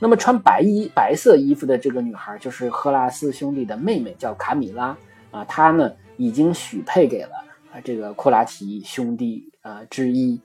[0.00, 4.96] 那么穿白衣白色衣服的这个女孩就是赫拉斯兄弟的妹妹，叫卡米拉
[5.30, 5.44] 啊。
[5.44, 7.36] 她呢已经许配给了
[7.72, 10.40] 啊这个库拉提兄弟啊之一。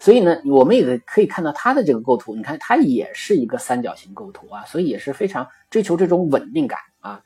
[0.00, 7.22] 所以呢，我们也可以看到她的这个构图，你看它也是一个三角形构图啊，所以也是非常追求这种稳定感啊。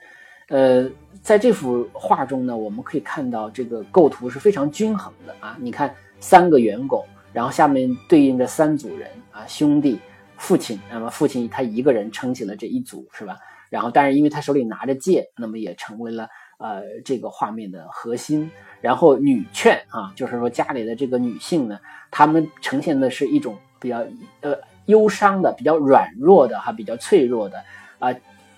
[0.49, 0.89] 呃，
[1.23, 5.57] 在这幅画中呢，我们可以看到这个构图是非常均衡的啊。
[5.61, 9.99] 你看三个圆拱，然后下面对应着三组人啊兄弟。
[10.37, 13.37] 父亲，那么父亲他一个人撑起了这一组，是吧？
[13.71, 16.29] 然后，但是因为他手里拿着剑，那么也成为了
[16.59, 18.51] 呃这个画面的核心。
[18.81, 21.79] 然后女劝啊，就是说家里的这个女性呢，
[22.11, 24.05] 她们呈现的是一种比较
[24.41, 27.65] 呃忧伤的、比较软弱的哈、比较脆弱的
[28.01, 28.13] 啊，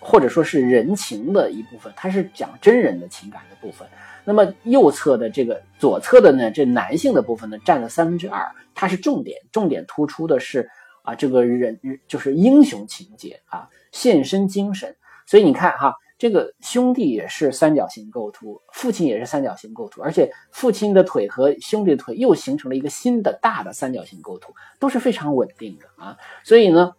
[0.06, 3.86] 或者说是人情的一部分，它是讲真人的情感的部分。
[4.24, 10.70] 那么右侧的这个左侧的呢，这男性的部分呢，占了三分之二，它是重点，重点突出的是。
[11.08, 14.92] 啊，这个人就是英雄情节啊，献身精神。
[15.24, 26.16] 所以你看哈，这个兄弟也是三角形构图，父亲也是三角形构图，而且父亲的腿和兄弟的腿又形成了一个新的大的三角形构图，都是非常稳定的啊。
[26.42, 26.92] 所以呢，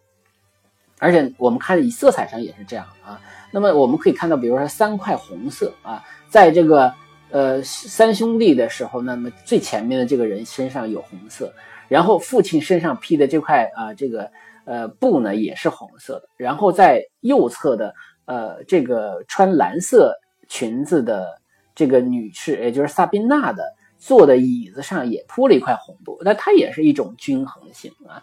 [0.98, 3.20] 而且我们看以色彩上也是这样啊。
[3.50, 6.92] 那么我们可以看到，比如说三块红色啊，在这个
[7.30, 11.52] 呃三兄弟的时候，那么最前面的这个人身上有红色。
[11.88, 14.30] 然后父亲身上披的这块啊，这个
[14.66, 16.28] 呃布呢也是红色的。
[16.36, 17.94] 然后在右侧的
[18.26, 20.14] 呃这个穿蓝色
[20.48, 21.40] 裙子的
[21.74, 23.64] 这个女士，也就是萨宾娜的
[23.98, 28.22] 坐的椅子上也铺了一块红布，那它也是一种均衡性啊。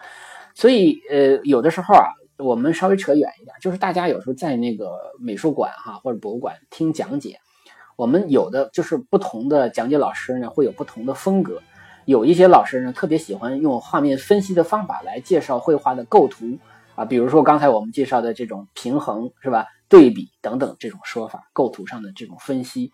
[0.53, 2.05] 所以呃有的时候啊，
[2.37, 7.39] 我们稍微扯远一点，就是大家有时候在那个美术馆哈或者博物馆听讲解，
[7.95, 11.61] 我们有的就是不同的讲解老师呢会有不同的风格。
[12.05, 16.57] 有一些老师呢，特别喜欢用画面分析的方法来介绍绘画的构图
[16.93, 19.65] 啊，比如说刚才我们介绍的这种平衡是吧？
[19.87, 22.91] 对比等等这种说法，构图上的这种分析。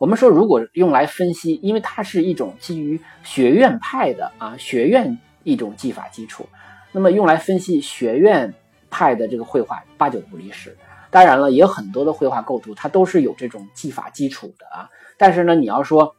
[0.00, 6.48] 我们说，如果用来分析，因为它是一种基于学院派的啊，学院一种技法基础，
[6.90, 8.52] 那么用来分析学院
[8.92, 10.76] 派的这个绘画，八九不离十。
[11.10, 14.88] 当然了，也有很多的绘画构图，它都是有这种技法基础的啊。
[15.18, 16.14] 但是呢，你要说。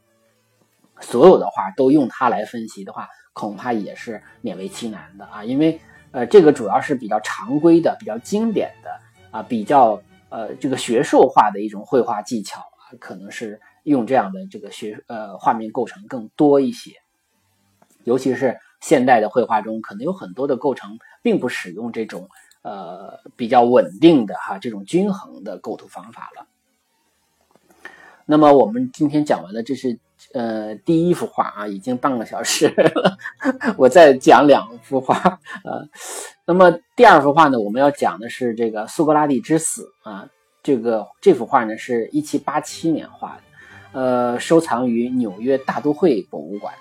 [1.00, 5.44] 所有的画都用它来分析的话，恐怕也是勉为其难的啊！
[5.44, 5.78] 因为
[6.12, 8.90] 呃，这个主要是比较常规的、比较经典的
[9.32, 16.92] 啊，比较呃这个学术化的一种绘画技巧啊，可能是用这样的这个学呃画面构成更多一些。
[18.04, 22.28] 尤其是现代的绘画中，可能有很多的构成并不使用这种
[22.64, 26.46] 呃比较稳定的哈这种均衡的构图方法了。
[28.26, 29.98] 那么我们今天讲完了，这是
[30.32, 33.18] 呃第一幅画啊，已经半个小时了，
[33.76, 35.40] 我再讲两幅画啊。
[36.46, 40.26] 那么第二幅画呢，我们要讲的是这个苏格拉底之死啊。
[40.62, 43.42] 这个这幅画呢是一七八七年画的，
[44.00, 46.72] 呃，收藏于纽约大都会博物馆。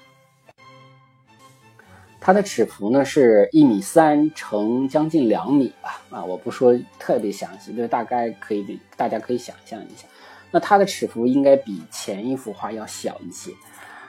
[2.26, 10.08] 它的尺幅呢是一米三乘将近两米吧啊，我不说特别详细，就大概可以大家可以想象一下。
[10.50, 13.52] 那它的尺幅应该比前一幅画要小一些，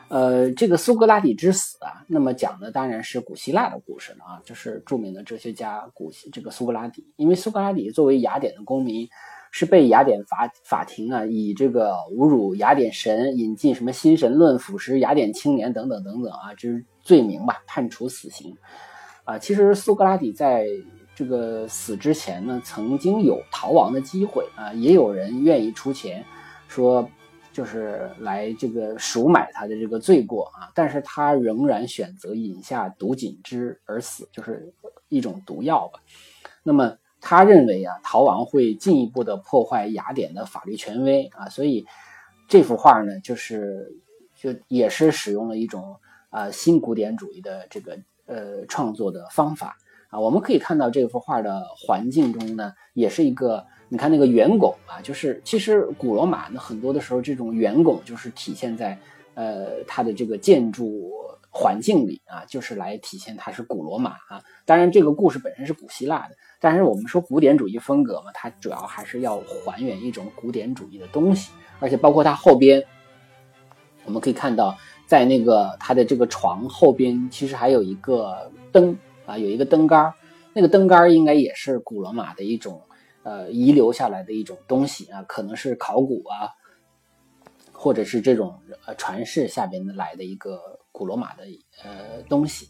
[0.07, 9.09] 呃，这个苏格拉底之死啊，那么讲的当然是古希腊的故事了啊，就是著名的哲学家古这个苏格拉底，因为苏格拉底作为雅典的公民，
[9.55, 18.53] 是被雅典法法庭啊以这个侮辱雅典神、引进什么新神论、腐蚀雅典青年等等等等啊，就是罪名吧，判处死刑，
[19.23, 20.67] 啊，其实苏格拉底在。
[21.17, 26.25] 这个死之前呢，曾经有逃亡的机会啊，也有人愿意出钱，
[26.67, 27.09] 说
[27.53, 34.75] 就是来这个赎买他的这个罪过啊，但是他仍然选择饮下毒锦汁而死，就是
[35.09, 36.01] 一种毒药吧。
[36.65, 41.87] 那么他认为啊，逃亡会进一步的破坏雅典的法律权威啊，所以
[42.47, 43.91] 这幅画呢，就是
[44.37, 45.97] 就也是使用了一种
[46.29, 49.79] 啊新古典主义的这个呃创作的方法。
[50.11, 58.99] 啊，我们可以看到这幅画的环境中呢，也是一个，你看那个圆拱啊，就是其实古罗马呢很多的时候，这种圆拱就是体现在
[59.33, 61.11] 呃它的这个建筑
[61.55, 64.43] 环境里啊，就是来体现它是古罗马啊。
[64.67, 72.85] 当然，这个故事本身是古希腊的，但是我们说古典主义风格嘛，它主要还是要还原一种古典主义的东西，而且包括它后边，
[74.05, 78.99] 我们可以看到在那个它的这个床后边，其实还有一个灯。
[79.27, 80.13] 啊，有一个灯杆
[80.53, 82.79] 那个灯杆应该也是古罗马的一种，
[83.23, 86.53] 呃，遗留下来的一种东西啊，可能是考古啊，
[87.73, 91.43] 或者是这种呃传世下边的来的一个古罗马的
[91.83, 92.69] 呃东西。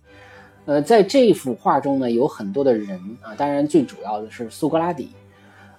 [0.65, 5.11] 呃，在这幅画中呢，有很多的人啊，当然最主要的是苏格拉底，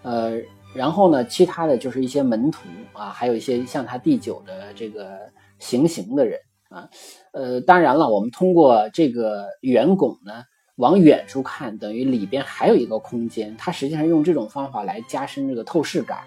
[0.03, 0.39] 呃，
[0.75, 2.59] 然后呢，其他的就是一些门徒
[2.93, 5.17] 啊，还有一些像他第九的这个
[5.57, 6.87] 行刑的人啊，
[7.33, 10.43] 呃，当然了，我们通过这个圆拱呢。
[10.77, 13.55] 往远处看，等于里边还有一个空间。
[13.57, 16.19] 它实际上用这种方法来加深这个透视感，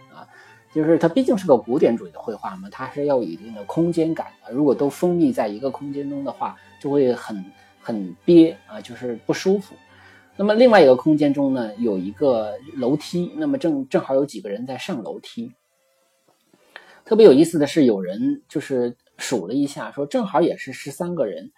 [0.78, 4.52] 就是它毕竟是个古典主义的绘画嘛，它是要有一定的空间感的。
[4.52, 7.44] 如果都封闭在一个空间中的话，就会很
[7.80, 9.74] 很憋啊，就是不舒服。
[10.36, 15.52] 那么另外一个空间中呢，有一个楼梯，那么正正好有几个人在上楼梯。
[17.04, 21.50] 特别有意思的是，有人就是数了一下，说正好也是十三个人。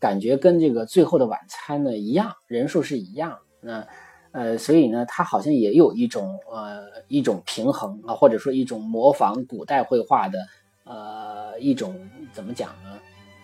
[0.00, 3.86] 感觉跟这个最后的晚餐呢一样，人数是一样，那
[4.34, 10.38] 呃，所以呢，它好像也有一种呃一种平衡啊，或者说一种模仿古代绘画的
[10.82, 11.94] 呃一种
[12.32, 12.98] 怎么讲呢？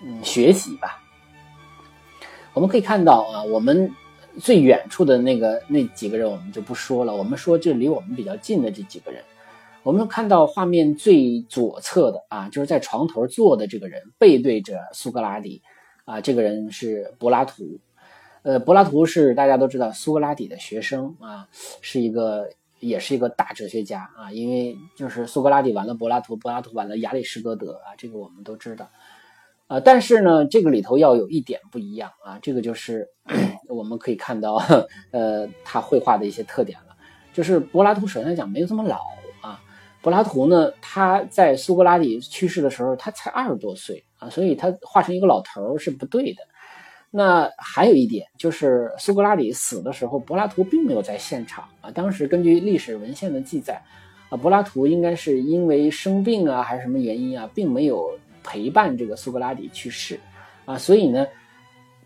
[0.05, 1.01] 嗯，学习吧。
[2.55, 3.89] 我们可以看到啊，我们
[4.41, 9.23] 最远处的那个那几个人我们就不说了，我们说这离我们比较近的这几个人，
[9.85, 15.63] 我们看到画面最左侧的啊，就是在床头坐的这个人，背对着苏格拉底。
[16.07, 17.79] 啊，这个人是柏拉图，
[18.43, 21.47] 呃，柏拉图是大家都知道苏格拉底的学生啊，
[21.81, 22.49] 是一个
[22.79, 28.89] 也是一个大哲学家啊，因为就是苏格拉底完了柏拉图，柏拉图完了亚里士多德啊，这个我们都知道，
[29.67, 33.11] 啊，但是呢，这个里头要有一点不一样啊，这个就是
[33.69, 34.55] 我们可以看到，
[35.11, 36.97] 呃，他绘画的一些特点了，
[37.35, 39.03] 就是柏拉图首先来讲没有这么老
[39.43, 39.61] 啊。
[40.01, 46.43] 柏拉图呢，他在苏格拉底去世的时候，他才二十多岁啊，所以他画成一个老头是不对的。
[47.11, 51.91] 那还有一点就是，苏格拉底死的时候，柏拉图并没有在现场啊。
[51.91, 53.83] 当时根据历史文献的记载，
[54.29, 60.21] 啊，柏拉图应该是因为生病啊，还是什么原因啊，并没有陪伴这个苏格拉底去世
[60.65, 60.79] 啊。
[60.79, 61.27] 所以呢，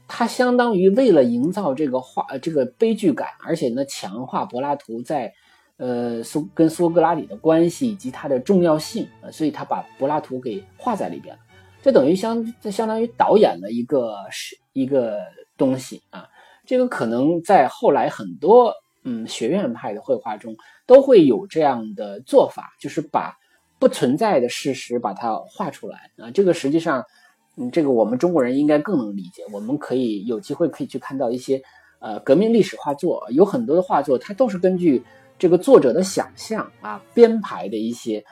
[0.09, 5.33] 他相当于为了营造这个画这个悲剧感，而且呢，强化柏拉图在。
[5.77, 11.41] 呃，苏跟苏格拉底的关系以及它的重要性啊，所以他把柏拉图给画在里边了，
[11.83, 15.19] 这等于相这相当于导演了一个是一个
[15.57, 16.29] 东西啊。
[16.67, 20.55] 这个可能在后来很多嗯学院派的绘画中
[20.87, 23.35] 都会有这样的做法，就是把
[23.79, 26.31] 不存在的事实把它画出来啊。
[26.31, 27.03] 这个实际上，
[27.57, 29.43] 嗯，这个我们中国人应该更能理解。
[29.51, 31.63] 我们可以有机会可以去看到一些。
[32.01, 35.03] 呃革命历史画作，有很多的画作，它都是根据
[35.39, 38.23] 这个作者的想象啊编排的一些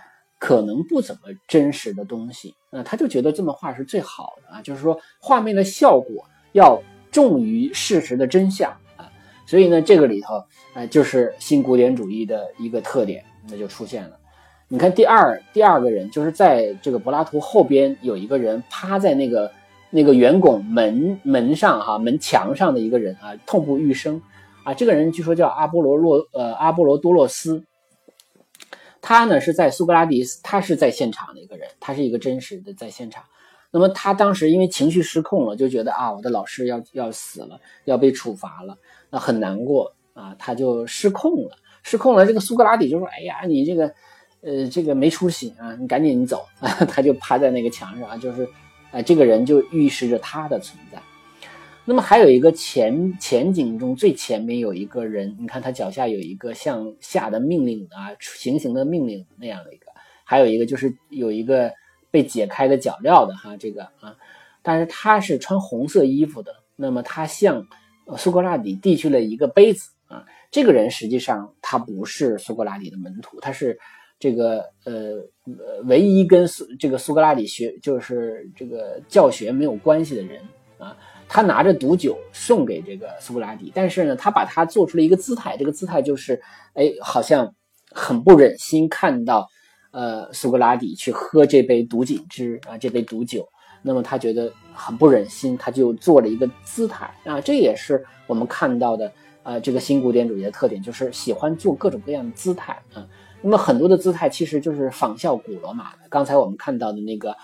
[0.42, 6.82] 可能不怎么真实的东西，那他就觉得这么画是最好的啊，就是说画面的效果要
[7.12, 9.08] 重于事实的真相啊，
[9.46, 10.42] 所以呢，这个里头
[10.74, 14.18] 呃就是新古典主义的一个特点，那就出现了。
[14.66, 19.48] 你看第二第二个人，就是在这个柏拉图后边有一个人趴在那个
[19.90, 24.20] 那个圆拱门门上哈门墙上的一个人啊，痛不欲生
[24.64, 24.74] 啊。
[24.74, 27.62] 这个人据说叫阿波罗洛呃阿波罗多洛斯，
[29.02, 33.22] 他呢是在苏格拉底，他是在现场的一个人，他是一个真实的在现场。
[33.70, 38.78] 那么他当时因为情绪失控了，就觉得啊我的老师要要死了，要被处罚了，
[39.10, 42.24] 那很难过啊，他就失控了，失控了。
[42.24, 43.92] 这个苏格拉底就说：“哎呀，你这个。”
[44.44, 45.72] 呃，这个没出息啊！
[45.76, 46.68] 你赶紧走啊！
[46.86, 48.44] 他就趴在那个墙上，就是，
[48.90, 51.00] 啊，这个人就预示着他的存在。
[51.84, 59.86] 那么还有一个前前景中最前面有一个人，你看他脚下有一个像下的命令啊，行刑的命令那样的一个，
[60.24, 61.72] 还有一个就是有一个
[62.10, 64.16] 被解开的脚镣的哈，这个啊，
[64.62, 66.54] 但是他是穿红色衣服的。
[66.76, 67.66] 那么他向
[68.16, 73.78] 苏格拉底递去了一个杯子啊，这个人实际上他不是苏格拉底的门徒，他是。
[74.18, 75.16] 这个呃
[75.86, 80.40] 唯一跟苏这个苏格拉底学就是这个教学没有关系的人
[80.78, 80.96] 啊，
[81.32, 86.38] 他拿着毒酒送给这个苏格拉底，但是呢，他把他做出了一个姿态，这个姿态就是，
[86.74, 87.54] 哎，好像
[87.90, 89.48] 很不忍心看到，
[89.92, 93.48] 呃，苏格拉底去喝这杯毒锦汁啊，这杯毒酒，
[93.80, 99.10] 那么他觉得很不忍心，他就做了一个姿态啊，这也是我们看到的
[99.42, 103.08] 呃，这个新古典主义的特点，就是喜欢做各种各样的姿态啊。
[103.40, 106.00] 那么很多的姿态其实就是仿效古罗马的。
[106.10, 107.34] 刚才我们看到的那个，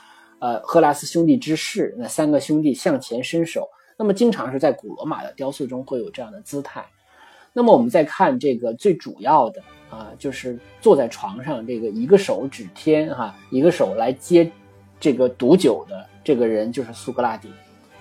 [0.40, 3.66] 呃，赫拉斯兄弟之誓，那三个兄弟向前伸手，
[3.98, 6.84] 那么经常是在古罗马的雕塑中会有这样的姿态。
[7.52, 14.50] 那么我们再看这个最主要的啊，就是坐在床上这个一个手指天哈，一个手来接
[15.00, 17.50] 这个毒酒的这个人就是苏格拉底。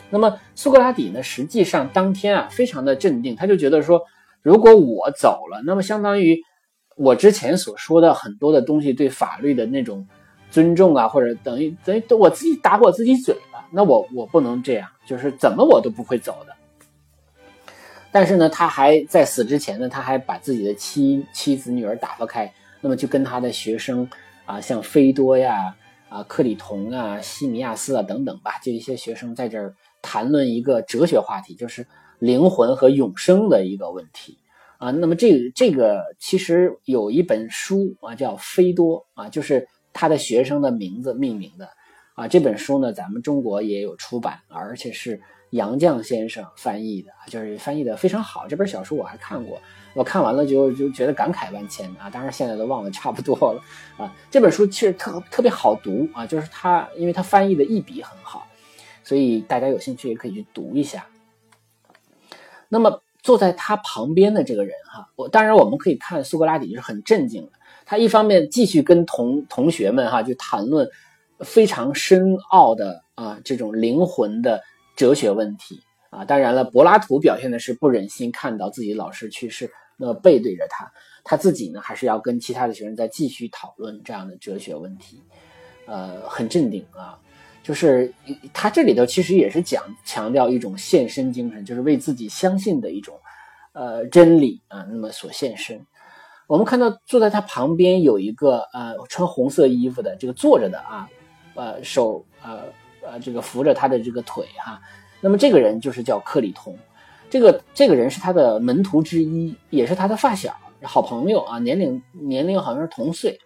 [0.10, 4.02] 那么苏格拉底呢，实际上当天啊非常的镇定，他就觉得说，
[4.42, 6.42] 如果我走了，那么相当于。
[7.00, 10.08] 我之前所说的很多的东西，对法律的那种
[10.50, 13.38] 尊重啊，或者等于等于我自己打我自己嘴，
[13.72, 16.54] 那我我不能这样，就是怎么我都不会走的。
[18.12, 22.52] 但是呢，他还在死之前呢，他还把自己的妻妻子女儿打发开，
[22.82, 24.10] 那么就跟他的学生
[24.46, 25.76] 啊，像菲多呀、
[26.10, 31.86] 啊克里同啊、西米亚斯啊等等吧，就一些学生在这儿谈论一个哲学话题，就是
[32.18, 34.38] 灵魂和永生的一个问题。
[34.78, 41.68] 啊，那么这这个其实有一本书啊，叫《菲多》啊，就是他的学生的名字命名的
[42.18, 42.28] 啊。
[42.28, 48.46] 这本书呢，咱们中国也有出版，而且是杨绛先生翻译的，就是翻译的非常好。
[48.50, 49.62] 这本小说我还看过，
[49.94, 52.10] 我看完了就就觉得感慨万千啊。
[52.10, 53.62] 当然现在都忘得差不多了
[54.04, 54.12] 啊。
[54.32, 58.46] 这本书其实特特别好读啊，就是他因为他翻译的一笔很好，
[59.04, 61.06] 所以大家有兴趣也可以去读一下。
[62.68, 63.02] 那么。
[63.24, 67.52] 坐在他旁边的这个人，哈，我当然我们可以看苏格拉底是很镇静的。
[67.84, 70.90] 他一方面继续跟同同学们，哈，就谈论
[71.40, 74.62] 非常深奥的啊这种灵魂的
[74.96, 76.26] 哲学问题啊。
[76.26, 80.92] 当然了，柏拉图表现的是不忍心看到自己老师去世，那么背对着他，
[81.24, 85.22] 他自己呢还是要跟其他的学生再继续讨论这样的哲学问题，
[85.86, 87.20] 呃，很镇定啊。
[87.64, 88.14] 就是
[88.54, 93.20] 他这里头其实也是讲强调一种献身精神，就是为自己相信的一种，
[93.74, 95.86] 呃真理啊，那么所献身。
[96.48, 101.10] 我们看到坐在他旁边有一个呃穿红色衣服的这个坐着的啊，
[101.58, 102.64] 呃手呃
[103.02, 104.80] 呃这个扶着他的这个腿哈，
[105.20, 106.74] 那么这个人就是叫克里同，
[107.30, 113.38] 这个这个人是他的门徒之一，也是他的发小好朋友啊，年龄年龄好像是同岁，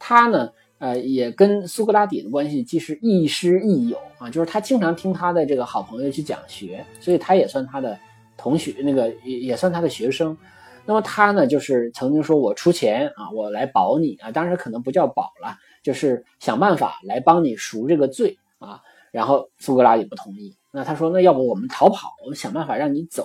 [0.00, 0.50] 他呢。
[0.78, 7.98] 呃，也跟苏格拉底的关系既是亦师亦友啊，就是他经常听他的这个好朋友去讲学，所以他也算他的
[8.36, 10.36] 同学，那个也也算他的学生。
[10.84, 18.82] 那么他呢，就是曾经说我出钱啊，我来保你啊，当时可能不叫保了，就是想办法来帮你赎这个罪啊。
[19.12, 23.24] 然后苏格拉底不同意，那他说那要不我们逃跑，我们想办法让你走。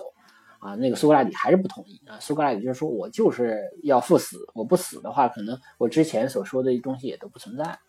[0.60, 2.20] 啊，那个苏格拉底还是不同意啊。
[2.20, 7.80] 苏格拉底就是说，我就是要赴死，我不死的话，可能我之前所说的东西也都不存在。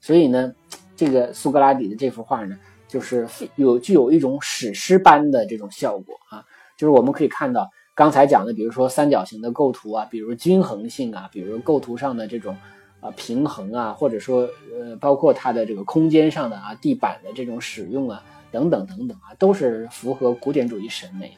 [0.00, 0.52] 所以呢，
[0.96, 2.58] 这个苏格拉底的这幅画呢，
[2.88, 6.44] 就是有具有一种史诗般的这种效果啊。
[6.76, 12.56] 就是我们可以看到刚才讲的，比如说三角形的构图啊，比如均衡性啊，比如构图上的这种
[13.00, 21.36] 啊平衡啊，或者说呃，包括它的这个空间上的啊地板的这种使用啊，等等等等啊，都是符合古典主义审美。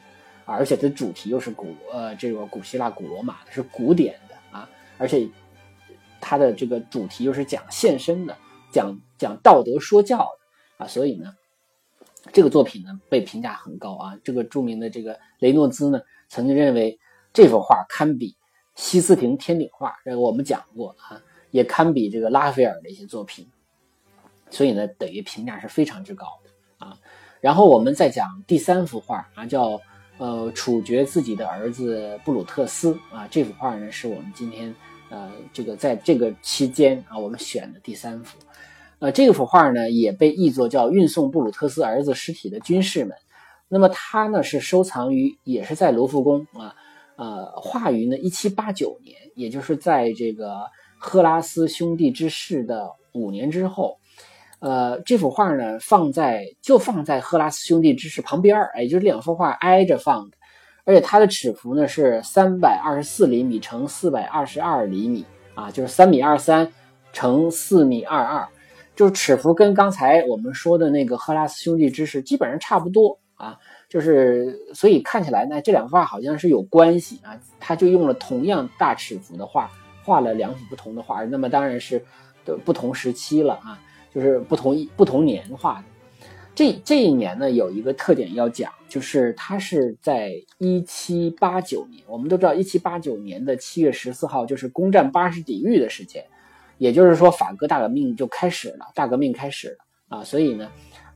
[0.51, 5.29] 而且它的主题又是古呃这个古希腊古罗马的，是古典的啊，而且
[6.19, 8.35] 它的这个主题又是讲献身的，
[8.71, 11.31] 讲讲道德说教的啊，所以呢，
[12.33, 14.17] 这个作品呢被评价很高啊。
[14.23, 16.97] 这个著名的这个雷诺兹呢曾经认为
[17.31, 18.35] 这幅画堪比
[18.73, 21.21] 西斯廷天顶画，这个我们讲过啊，
[21.51, 23.47] 也堪比这个拉斐尔的一些作品，
[24.49, 26.97] 所以呢等于评价是非常之高的啊。
[27.41, 29.79] 然后我们再讲第三幅画啊，叫
[30.17, 33.27] 呃处决自己的儿子布鲁特斯啊。
[33.31, 34.75] 这幅画呢是我们今天
[35.09, 38.37] 呃这个在这个期间啊我们选的第三幅。
[38.99, 43.15] 呃，这幅画呢也被译作叫运送布鲁特斯儿子尸体的军士们。
[43.69, 46.75] 那么它呢是收藏于也是在卢浮宫啊，
[47.15, 50.65] 呃画于呢一七八九年，也就是在这个
[50.99, 53.97] 赫拉斯兄弟之逝的五年之后。
[54.61, 60.35] 呃，这幅画呢，放在就放在赫拉斯兄弟之室旁边儿，哎，就是两幅画挨着放的，
[60.83, 65.25] 而且它的尺幅呢是三百二十四厘米乘四百二十二厘米
[65.55, 66.69] 啊，就是三米二三
[67.13, 68.45] 乘四米二二，
[68.97, 79.71] 就是尺幅跟刚才我们说的那个赫拉斯兄弟之室基本上差不多啊，就是所以看起来呢，这两幅画好像是有关系啊，他就用了同样大尺幅的画
[80.09, 82.03] 画了两幅不同的画，那么当然是
[82.43, 83.79] 的不同时期了啊。
[84.11, 85.83] 就是不同不同年画的，
[86.55, 92.03] 这这一年呢有一个特点要讲，就是它是在一七八九年。
[92.07, 96.25] 我们都知道，一七八九年的七月十四号就是攻占巴士底狱的时间，
[96.79, 100.23] 也就是说法国大革命就开始了，大革命开始了啊。
[100.23, 100.67] 所以呢，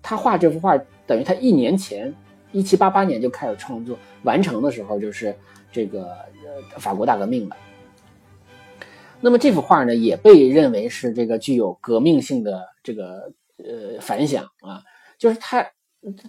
[0.04, 0.78] 他画这幅画
[1.08, 2.14] 等于他一年前
[2.52, 5.36] 一七八八年就开始创作，完成的时候就是
[5.72, 6.16] 这个
[6.78, 7.58] 法国大革命了。
[9.26, 14.84] 那么这幅画呢，也被认为是这个具有革命性的这个呃反响啊，
[15.18, 15.66] 就是他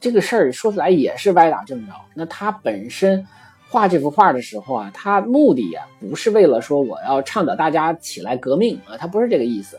[0.01, 1.92] 这个事儿说出来也是歪打正着。
[2.14, 3.26] 那他本身
[3.68, 9.76] 画这幅画的时候啊，他目的啊不是为了说我要倡导大家起来革命啊，他不是这个意思。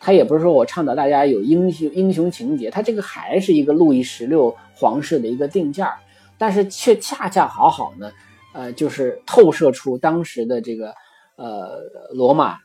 [0.00, 5.96] 他也不是说我倡导大家有英雄英雄情节，他这个还是一个路易十六皇室的一个定价，
[6.36, 8.10] 但是却恰恰好好呢，
[8.52, 10.92] 呃，就是透射出当时的这个。
[11.36, 11.80] 呃，
[12.10, 12.58] 罗马，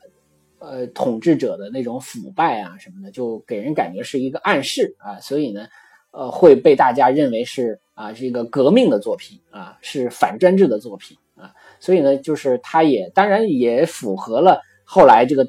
[0.59, 5.67] 呃，统治者的那种腐败啊什么的，就给人感觉是一个暗示啊，所以呢，
[6.11, 15.47] 呃，会被大家认为是啊，是一个革命的作品啊，是反专制的作品啊，所以呢，就是他也当然也符合了后来这个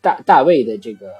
[0.00, 1.12] 大大卫的这个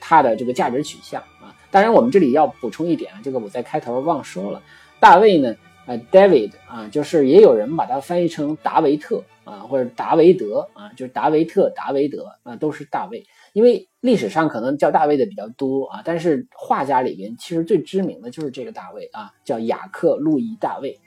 [0.00, 1.54] 他的这个价值取向啊。
[1.70, 4.62] 当然，我们这里要补充一点啊，这个我在开头忘说了，
[5.00, 5.54] 大卫呢，
[5.86, 9.22] 呃，David 啊，就是也有人把它翻译成达维特。
[9.44, 13.26] 啊，或者达维德啊，就是达维特、达维德啊，都是大卫。
[13.52, 20.98] 因为历史上可能叫大卫的比较多啊，但是画家里边其实最知名的就是这个大卫啊，叫雅克·路易·大卫。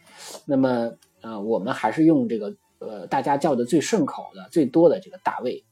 [0.46, 5.66] 那么呃，我们还是用这个呃大家叫的最顺口的、最多的这个大卫。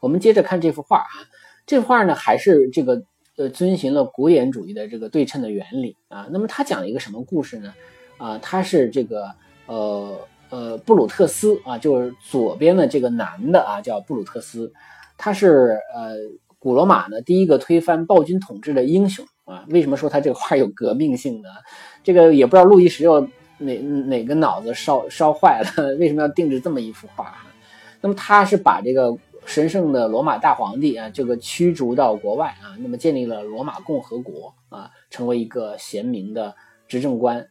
[0.00, 1.28] 我们接着看这幅画啊，
[1.66, 3.02] 这画呢还是这个
[3.40, 6.28] 呃遵循了古典主义的这个对称的原理啊。
[6.30, 7.74] 那么他讲了一个什么故事呢？
[8.18, 9.26] 啊，他是这个
[9.66, 10.16] 呃。
[10.52, 14.72] 呃，布鲁特斯啊，就是左边的这个男的啊，叫布鲁特斯，
[15.16, 16.16] 他是呃
[16.58, 19.64] 古罗马呢第一个推翻暴君统治的英雄啊。
[19.68, 21.48] 为什么说他这个画有革命性呢？
[22.02, 23.20] 这个也不知道路易十六
[23.58, 27.32] 哪哪个脑子烧烧坏了，为什么要定制这么一幅画？
[28.00, 29.16] 那么他是把这个
[29.50, 36.54] 神圣的罗马大皇帝啊，这个驱逐到国外啊，那么建立了罗马共和国啊，成为一个贤明的
[36.86, 37.48] 执政官。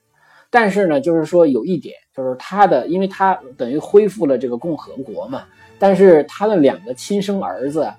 [0.50, 1.96] 但是呢，就是说有一点。
[2.16, 5.46] 就是他的，因为他等于恢复了这个共和国嘛，
[5.78, 7.94] 但是他的两个亲生儿子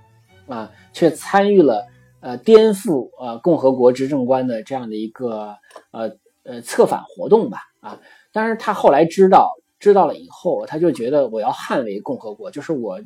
[0.47, 1.87] 啊，却参与了
[2.21, 5.57] 呃颠覆呃共和国执政官的这样的一个
[5.91, 6.11] 呃
[6.43, 7.99] 呃策反活动吧啊。
[8.31, 13.01] 但是他后来知道知道了以后，他就觉得我要捍卫共和国，就是我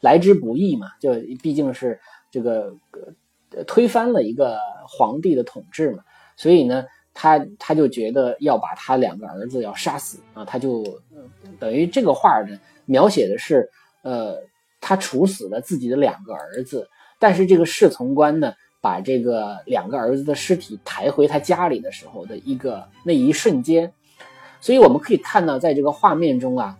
[0.00, 1.98] 来之不易嘛，就毕竟是
[2.30, 2.74] 这个
[3.66, 6.02] 推翻了一个皇帝的统治嘛，
[6.36, 6.84] 所以呢。
[7.12, 10.84] 他他就觉得要把他两个儿子要杀死啊，他就
[11.58, 13.68] 等于这个画呢描写的是，
[14.02, 14.38] 呃，
[14.80, 16.88] 他处死了自己的两个儿子，
[17.18, 23.92] 但是这个侍从官呢把这个两个儿子的尸体抬回他家里的时候的一个那一瞬间，
[24.60, 26.78] 所以我们可以看到在这个画面中啊，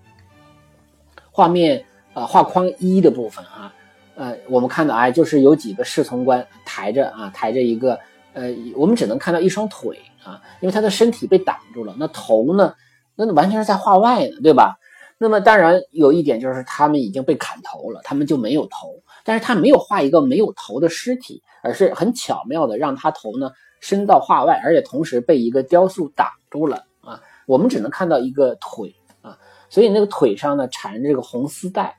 [1.33, 1.85] 画面
[2.15, 3.73] 呃画框一的部分啊，
[4.15, 7.99] 呃，我们看到哎就是有几个侍从官抬着啊抬着一个
[8.33, 9.99] 呃，我们只能看到一双腿。
[10.23, 12.75] 啊，因为他的身体被挡住了，那头呢？
[13.17, 14.77] 那完全是在画外呢，对吧？
[15.17, 19.03] 那么当然有一点就是他们已经被砍头了，他们就没有头。
[19.25, 23.51] 但是他没有画一个没有头的尸体，而是很巧妙的让他头呢
[23.81, 27.19] 伸到画外，而且同时被一个雕塑挡住了啊。
[27.47, 29.39] 我们只能看到一个腿啊，
[29.71, 31.97] 所以那个腿上呢缠着这个红丝带，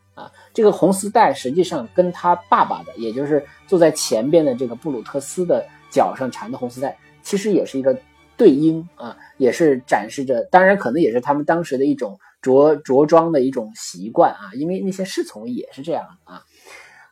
[0.54, 7.98] 这个红丝带实际上跟他爸爸的，也就是坐在前边的这个布鲁特斯的脚上缠的红丝带，其实也是一个
[8.36, 16.44] 对应啊，也是展示着，当然可能也是他们当时的一种着着装的一种习惯啊，因为那些侍从也是这样啊，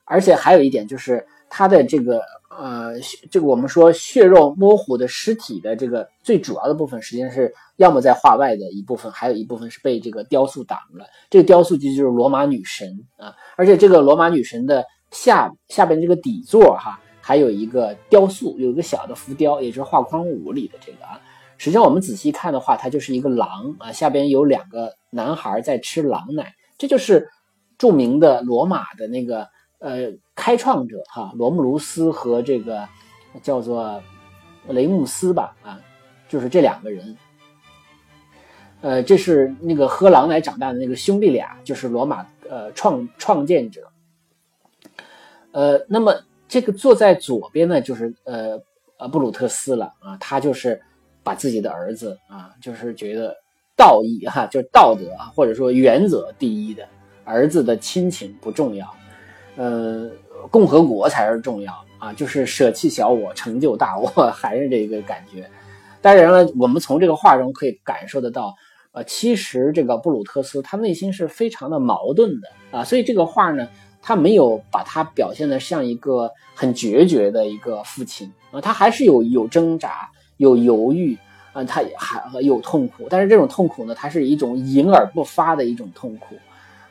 [0.05, 2.21] 而且还有一点就是他的这个。
[2.51, 2.91] 呃，
[3.31, 11.05] 这个我们说血肉模糊的尸体的这个最主要的部分，实际上是要么在画外的一部分，还有一部分是被这个雕塑挡了。
[11.29, 21.17] 这个雕塑其实就是罗马女神啊，而且这个罗马女神的下下边这个底座哈，还有一个雕塑，有一个小的浮雕，也就是画框五里的这个啊。
[21.57, 27.29] 实际上我们仔细看的话，它就是一个狼啊，下边有两个男孩在吃狼奶，这就是
[27.77, 29.47] 著名的罗马的那个。
[29.79, 32.87] 呃，开创者哈，罗慕卢斯和这个
[33.41, 34.01] 叫做
[34.67, 35.79] 雷姆斯吧，啊，
[36.27, 37.17] 就是这两个人。
[38.81, 43.89] 呃，这是那个喝狼奶长大的那个兄弟俩，就是罗马呃创创建者。
[45.51, 46.13] 呃，那么
[46.47, 48.61] 这个坐在左边呢，就是呃
[48.97, 50.81] 呃布鲁特斯了啊，他就是
[51.23, 53.35] 把自己的儿子啊，就是觉得
[53.77, 56.87] 道义哈，就是道德啊，或者说原则第一的，
[57.23, 58.93] 儿子的亲情不重要。
[59.59, 60.09] 呃，
[60.49, 65.45] 共和国才是重要啊，就是舍弃小我，成就大我， 还是这个感觉。
[65.99, 68.55] 当然了，我们从这个画中可以感受得到，
[68.93, 73.67] 呃，其实这个布鲁特斯他内心是非常的矛盾的啊，所以这个画呢，
[74.01, 81.17] 他没有把他表现的像一个很决绝的一个父亲啊，他还是有有挣扎，有犹豫
[81.51, 86.37] 啊，他还有痛苦，但是这种痛苦呢，它是一种隐而不发的一种痛苦。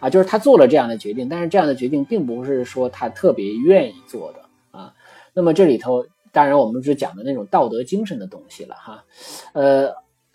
[0.01, 4.95] 啊，就是他做了这样的决定，但是这样的决定并不是说他特别愿意做的啊。
[5.35, 9.05] 那么这里头，当然我们是讲的那种道德精神的东西了哈。
[9.53, 9.93] 呃，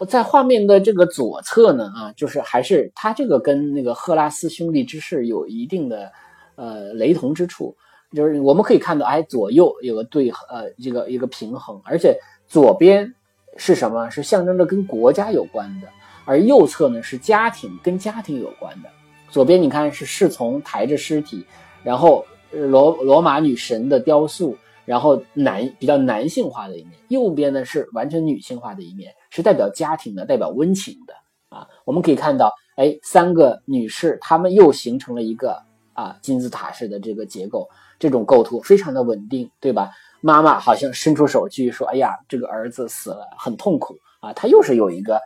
[0.07, 6.11] 在画面的这个左侧呢，啊，就是还是他这个跟那个赫拉斯兄弟之事有一定的
[6.55, 7.75] 呃雷同之处，
[8.13, 13.13] 就是我们可以看到，哎，左右有个对呃一个一个平衡，而且左边
[13.55, 14.09] 是什么？
[14.09, 15.87] 是象征着跟国家有关的，
[16.25, 18.89] 而右侧呢是家庭跟家庭有关的。
[19.33, 21.43] 左边你看是侍从抬着尸体，
[21.81, 24.55] 然后罗罗马女神的雕塑，
[24.85, 31.15] 然后男比较男性化的一面，右边呢是完全女性化的一面，是代表家庭的，代表温情的
[31.49, 31.67] 啊。
[31.83, 35.59] 我们可以看到，哎，三个女士，她们又形成了一个
[35.93, 37.67] 啊金字塔式的这个结构，
[37.97, 39.89] 这种构图非常的稳定，对吧？
[40.21, 44.31] 妈妈好像伸出手去说，哎呀，这个儿子死了，很痛苦啊。
[44.33, 45.19] 她又是有一个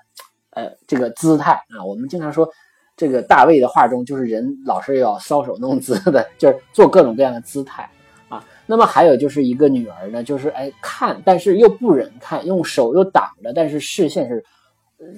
[0.51, 2.49] 呃这个姿态啊，我们经常说。
[2.97, 7.87] 这个大卫的画中，就是人老是要搔首弄姿的， 就是做各种各样的姿态
[8.27, 8.43] 啊。
[8.65, 14.43] 那么还有就是一个女儿呢，就是哎看，但是又不忍看，用手又挡着，但是视线是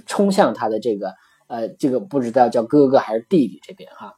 [0.05, 1.15] 冲向他的这个
[1.47, 4.13] 呃这个不知道叫哥哥还是弟弟这边哈。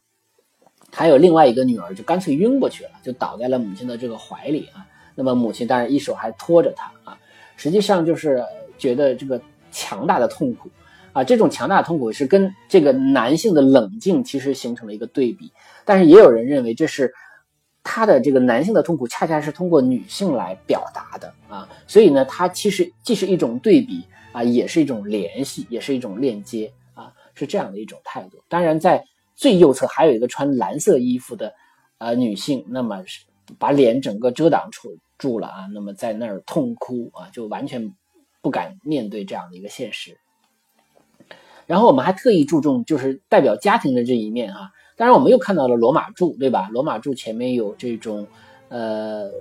[0.91, 4.85] 还有另外一个女儿就干脆晕过去了，就倒在了母亲的这个怀里啊。
[5.13, 7.15] 那么母亲当然一手还托着她啊，
[7.55, 8.43] 实际上就是
[8.79, 9.39] 觉得这个
[9.71, 10.67] 强大的痛苦。
[11.13, 15.51] 啊，这种强大的痛苦是跟这个男性的冷静其实形成了一个对比，
[15.85, 17.13] 但是也有人认为这是
[17.83, 28.37] 他的这个男性的痛苦恰恰是通过女性来表达的啊，所以呢，它其实既是一种对比啊，也是一种联系，也是一种链接啊，是这样的一种态度。
[28.47, 29.03] 当然，在
[29.35, 31.53] 最右侧还有一个穿蓝色衣服的
[31.97, 33.03] 呃女性，那么
[33.57, 37.91] 把脸整个遮挡住住了啊，那么在那儿痛哭啊，就完全
[38.41, 40.15] 不敢面对这样的一个现实。
[41.71, 46.67] 然后我们还特意注重就是代表家庭的这一面啊，当然我们又看到了罗马柱，对吧？
[46.69, 48.27] 罗马柱前面有这种，
[48.67, 49.31] 呃，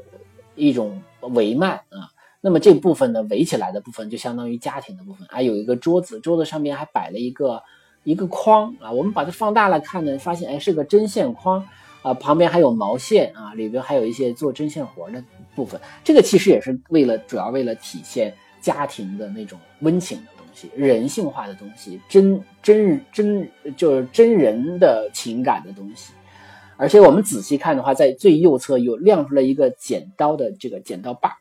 [0.55, 2.07] 一种帷幔啊，
[2.41, 7.61] 那么这部分呢围起来的部分就相当于家庭的部分，还有一个桌子，桌子上面还摆了一个
[8.05, 11.67] 一个框啊，我们把它放大了看呢，发现哎是个针线框
[12.03, 15.21] 啊，旁边还有毛线啊，里边还有一些做针线活的
[15.57, 20.17] 部分，这个其实也是为了主要为了体现家庭的那种温情。
[20.75, 26.13] 人性化的东西，真真真就是真人的情感的东西，
[26.77, 31.39] 而且我们仔细看的话，在最右侧有亮出来一个剪刀的这个剪刀把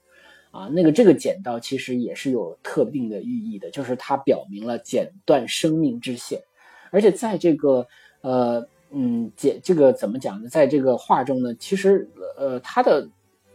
[0.52, 6.42] 啊，那个这个剪刀其实也是有特定的寓意的，就是它表明了剪断生命之线，
[6.92, 7.86] 而且在这个
[8.22, 10.50] 呃嗯剪这个怎么讲呢？
[10.50, 13.10] 在这个画中呢，其实呃它的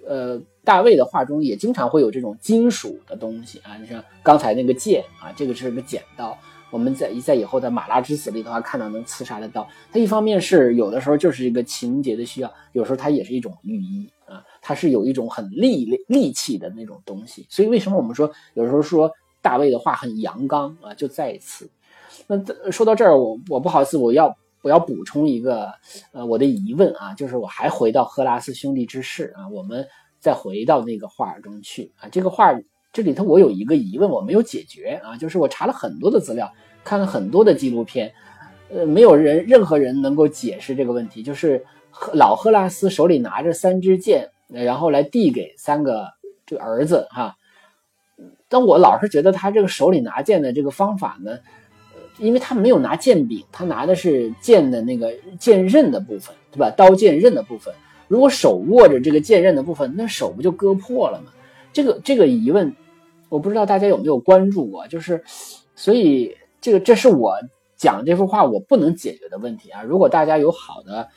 [0.07, 0.41] 呃。
[0.65, 6.37] 大卫的画中也经常会有这种金属的东西啊，你像刚才那个剑啊，这个是个剪刀。
[6.71, 17.47] 我们在在以后的马拉之死里头看到能刺杀的刀，它一方面是有的时候就是一个情节的需要，有时候它也是一种寓意啊，它是有一种很利利气的那种东西。
[17.49, 19.09] 所以为什么我们说有时候说
[19.41, 21.71] 大卫的画很阳刚啊，就在此。
[22.27, 22.37] 那
[22.73, 25.73] 说到这儿，我我不好意思，我要我要补充一个
[26.11, 29.87] 呃我的疑问啊，就是我还回到赫拉斯兄弟之事啊，我们
[30.25, 32.59] 再回到那个画中去啊，这个画
[32.95, 36.51] 这里头我有一个疑问我没有解决啊，就是我查了很多的资料，
[36.83, 38.11] 看了很多的纪录片，
[38.71, 41.63] 呃，没有人任何人能够解释这个问题，就是
[42.15, 46.07] 老赫拉斯手里拿着三支箭，然后来递给三个
[46.47, 47.37] 这个儿子哈。
[48.49, 51.39] 但我老是觉得他这个手里拿剑的这个方法呢，
[52.17, 56.71] 因为他没有拿剑柄，他拿的是剑的那个剑刃的部分，对吧？
[56.71, 57.75] 刀剑刃的部分。
[58.09, 61.33] 如果手握着这个剑刃的部分，那手不就割破了吗？
[61.73, 62.75] 这个这个疑问，
[63.29, 64.87] 我不知道大家有没有关注过。
[64.89, 65.23] 就是，
[65.75, 67.35] 所以这个这是我
[67.77, 69.83] 讲这幅画我不能解决的问题啊。
[69.83, 71.09] 如果大家有好的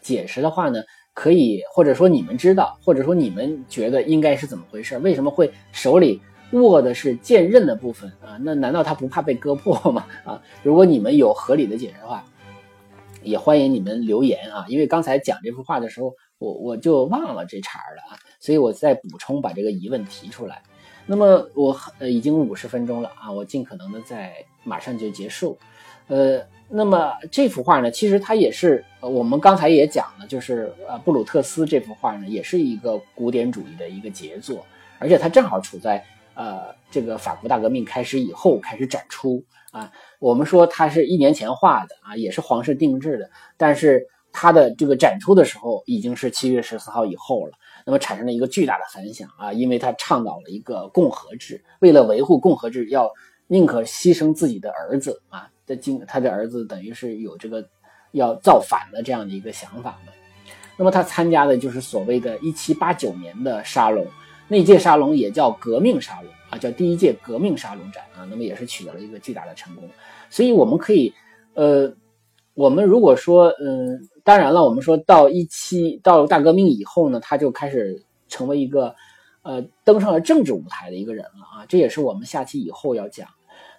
[0.00, 0.82] 解释的话呢？
[1.18, 4.98] 可以，或者说你们知道，或者说你们觉得应该是怎么回事？
[4.98, 6.20] 为什么会手里
[6.50, 8.36] 握的是剑刃的部分啊？
[8.42, 10.04] 那难道他不怕被割破吗？
[10.26, 12.22] 啊，如果你们有合理的解释的话，
[13.26, 14.64] 也欢迎你们留言啊。
[14.68, 20.62] 因为刚才讲这幅画的时候，我我就忘了这茬了啊，所以我再补充把这个疑问提出来。
[21.04, 24.32] 那么我呃已经五十分钟了啊，我尽可能的在
[24.64, 25.58] 马上就结束，
[26.06, 26.40] 呃。
[26.68, 34.66] 那么这幅画呢，其实它也是，我们刚才也讲了，就是呃布鲁特斯这幅画呢，也是一个古典主义的一个杰作，
[34.98, 36.04] 而且它正好处在
[36.34, 39.40] 呃这个法国大革命开始以后开始展出
[39.78, 39.92] 啊。
[40.18, 47.52] 我们说它是一年前画的啊，也是皇室定制的，但是它的这个展出的时候已经是七月十四号以后了，
[47.84, 53.10] 那么产生了一个巨大的反响啊，因为它倡导了一个共和制，为了维护共和制，要
[53.46, 55.48] 宁可牺牲自己的儿子啊。
[55.66, 57.68] 在经，他的儿子等于是有这个
[58.12, 60.12] 要造反的这样的一个想法嘛。
[60.76, 64.06] 那么他参加的就是所谓的1789年的沙龙，
[64.46, 68.26] 那届沙龙也叫革命沙龙啊，叫第一届革命沙龙展啊。
[68.30, 69.88] 那么也是取得了一个巨大的成功。
[70.30, 71.12] 所以我们可以，
[71.54, 71.92] 呃，
[72.54, 78.94] 我们如果说，嗯，当然了，我们说到一七到大革命以后呢，他就开始成为一个，
[79.42, 81.66] 呃，登上了政治舞台的一个人了啊。
[81.68, 83.28] 这也是我们下期以后要讲。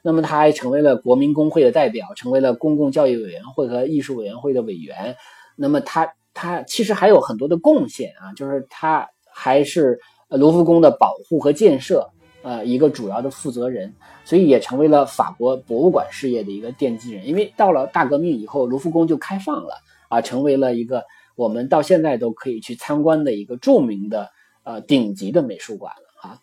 [0.04, 5.16] 那么他还成为了国民工会的代表，成为了公共教育委员会和艺术委员会的委员。
[5.58, 10.00] 那么他他其实还有很多的贡献啊，就是他还是
[10.30, 12.10] 卢浮宫的保护和建设
[12.42, 17.28] 呃一个主要的负责人，所以也成为了法国博物馆事业的一个奠基人。
[17.28, 19.76] 因为到了大革命以后，卢浮宫就开放了
[20.10, 21.04] 啊，成为了一个
[21.36, 24.30] 我们到现在都可以去参观的一个著名的
[24.64, 26.42] 呃顶级的美术馆了啊。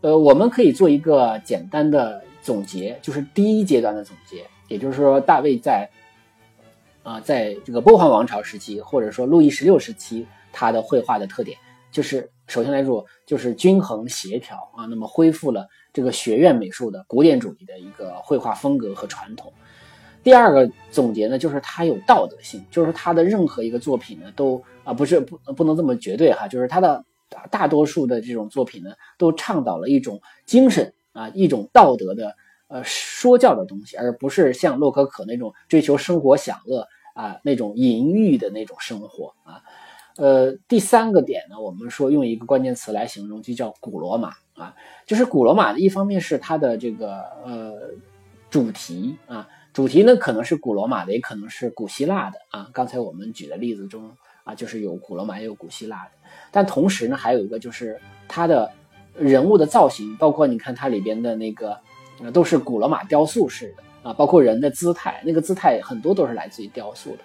[0.00, 2.22] 呃，我们可以做一个简单的。
[2.44, 5.88] 总结就是第一阶段的总结，也就是说，大卫在
[7.02, 11.56] 啊，在这个波旁王朝时期，或者说路易十六时期，他的绘画的特点
[11.90, 19.52] 就是，首先来说就是均衡协调啊，那么恢复了这个学院美术的古典主义的一个绘画风格和传统。
[20.22, 27.04] 第二个总结呢，就是他有道德性，就是他的任何一个作品呢，都啊不是不不能这么绝对哈，就是他的
[27.50, 30.92] 大多数的这种作品呢，都倡导了一种精神。
[31.14, 32.34] 啊，一种道德的
[32.66, 36.84] 呃说教的东西，而不是像洛可可那种追求生活享乐
[37.14, 39.62] 啊那种淫欲的那种生活啊。
[40.16, 44.74] 呃，第三个点呢，我们说用一个关键词来形容，就叫古罗马啊。
[45.06, 47.74] 就是古罗马的一方面是它的这个呃
[48.50, 52.70] 主题啊，主题呢可能是古罗马的，也可能是古希腊的啊。
[52.72, 54.10] 刚才我们举的例子中
[54.44, 56.10] 啊，就是有古罗马也有古希腊的，
[56.50, 58.70] 但同时呢，还有一个就是它的。
[59.16, 61.78] 人物的造型，包括你看它里边的那个，
[62.32, 67.18] 都是古罗马雕塑式的啊，包括人的姿态，那个姿态很多都是来自于雕塑的。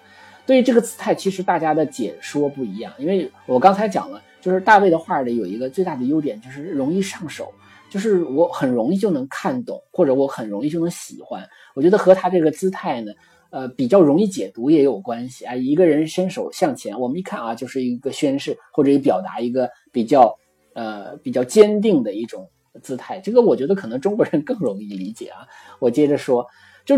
[0.50, 7.52] 所以这个姿态，其实大家的解说不一样，因为我刚才讲了，就是大卫的画里有一个最大的优点，就是容易上手，
[7.88, 11.48] 就是我很容易就能看懂，或者我很容易就能喜欢。
[11.76, 13.12] 我觉得和他这个姿态呢，
[13.50, 15.54] 呃，比较容易解读也有关系啊。
[15.54, 20.36] 一个人伸手向前，我们一看啊，就是一个宣誓或者表达一个比较。
[20.72, 22.48] 呃，比较坚定的一种
[22.80, 25.38] 姿态，这个我觉得可能中国人更容易理解啊。
[25.80, 26.46] 我接着说，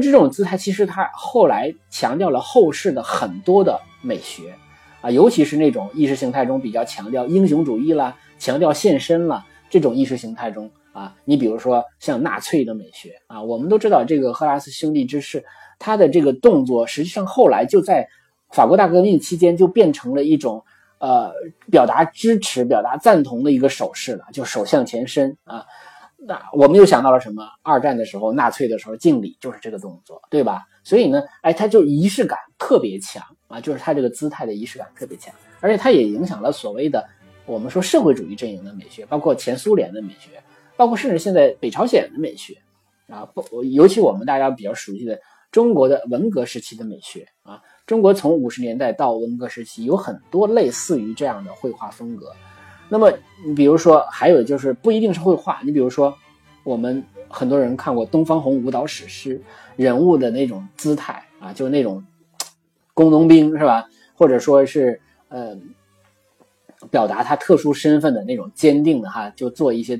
[0.00, 4.54] 就这种姿态，其实他后来强调了后世的很多的美学
[5.00, 15.44] 啊，尤其是那种意识形态中比较强调英雄主义啦、强调献身啦这种意识形态中啊，你比如说像纳粹的美学啊，我们都知道这个赫拉斯兄弟之事，
[15.78, 18.08] 他的这个动作实际上后来就在
[18.50, 20.64] 法国大革命期间就变成了一种。
[20.98, 21.32] 呃，
[21.68, 25.66] 表达支持、表达赞同的一个手势了，就手向前伸啊。
[26.24, 27.42] 那我们又想到了什么？
[27.62, 30.62] 二战的时候，纳粹的时候敬礼就是这个动作，对吧？
[30.84, 37.04] 所以呢，哎，他就仪式感特别强啊，就是他这个姿态的仪式感特别强，而且它也影响了所谓的
[37.44, 40.42] 我们说社会主义阵营的美学，包括前苏联的美学，
[40.76, 42.56] 包括甚至现在北朝鲜的美学
[43.08, 45.18] 啊，不，尤其我们大家比较熟悉的
[45.50, 52.32] 中国的文革时期的美学啊，中国从五十年代到文革时期有很多类似于这样的绘画风格。
[52.92, 53.10] 那么，
[53.42, 56.14] 你比如说，还有就是不一定是绘画，你比如说，
[56.62, 59.40] 我们很多人看过东方红舞蹈史诗，
[59.76, 62.04] 人物的那种姿态啊，就那种
[62.92, 63.86] 工农兵是吧？
[64.14, 65.56] 或者说是呃，
[66.90, 69.98] 表达他特殊身份的那种坚定的哈，就做一些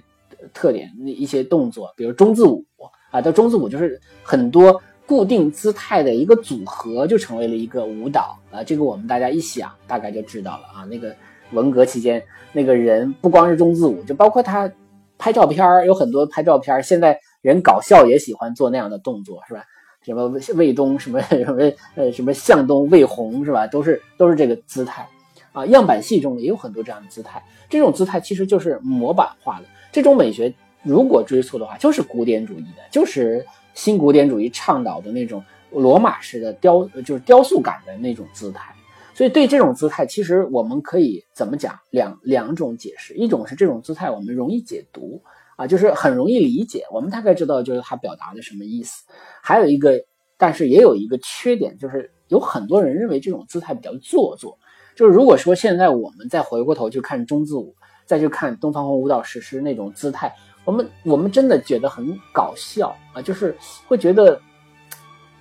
[0.52, 2.62] 特点那一些动作，比如中字舞
[3.10, 8.62] 啊，叫中字舞就是很多固定姿态的一个组合，就成为了一个舞蹈啊。
[8.62, 11.16] 这个我们大家一想，大概就知道了啊，那个。
[11.52, 12.22] 文革期间，
[12.52, 14.70] 那个人不光是中字舞，就包括他
[15.18, 19.64] 拍照片有很多拍照片现在人搞笑也喜欢做那样的动作，是吧？
[20.02, 23.68] 什么魏东，什么什么呃，什么向东、魏红，是吧？
[23.68, 25.06] 都是都是这个姿态
[25.52, 25.64] 啊。
[25.66, 27.40] 样板戏中也有很多这样的姿态，
[27.70, 29.64] 这种姿态其实就是模板化的。
[29.92, 35.40] 这种美学如果追溯的话，就是古典主义的，就是新古典主义倡导的那种
[35.70, 38.71] 罗马式的雕，就是雕塑感的那种姿态。
[39.14, 41.78] 所以，对这种姿态，其实我们可以怎么讲？
[41.90, 45.22] 两两种解释，一种是这种姿态我们容易解读
[45.56, 49.04] 啊，就是很容易理解，我们大概知道就是它表达的什么意思。
[49.42, 50.02] 还有一个，
[50.38, 54.58] 但是也有一个缺点，就是有很多人认为这种姿态比较做作。
[54.96, 57.74] 就是如果说现在我们再回过头去看中字舞，
[58.06, 60.34] 再去看东方红舞蹈史诗那种姿态，
[60.64, 63.54] 我们我们真的觉得很搞笑啊，就是
[63.86, 64.40] 会觉得。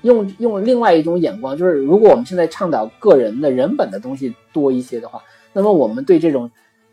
[0.01, 5.21] 用用另外一种眼光，就是如果我们现在倡导个人的人本的东西多一些的话，
[5.53, 6.49] 那么我们对这种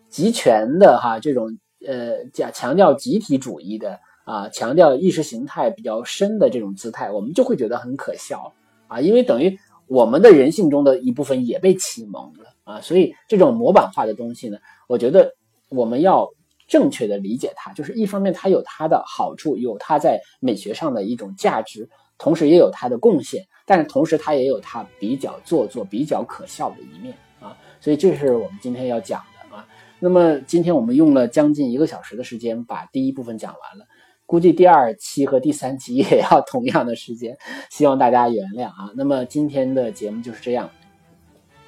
[0.08, 8.52] 集权的哈这种呃讲强调集体主义的啊强调意识形态比较深的这种姿态，我们就会觉得很可笑
[8.88, 15.32] 啊，因为等于我们的人性中的一部分也被启蒙了啊，所以这种模板化的东西呢，我觉得
[15.70, 16.28] 我们要
[16.66, 21.88] 正确的理解它，就是一方面它有它的好处，有它在美学上的一种价值。
[22.18, 29.66] 同时也有它的贡献，但是同时它也有它比较做作、比较可笑的一面啊，所以这是我们今天要讲的啊。
[30.00, 33.86] 那么今天我们用了将近一个小时的时间把第一部分讲完了，
[34.26, 37.38] 估计第二期和第三期也要同样的时间，
[37.70, 38.90] 希望大家原谅啊。
[38.96, 40.70] 那么今天的节目就是这样，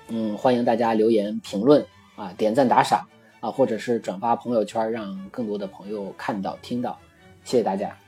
[0.08, 1.86] 嗯，欢迎大家留言评论
[2.16, 3.06] 啊，点赞打赏
[3.40, 6.98] 啊，或者是转发朋友圈，让更多的朋友看到听到，
[7.44, 7.99] 谢谢大家。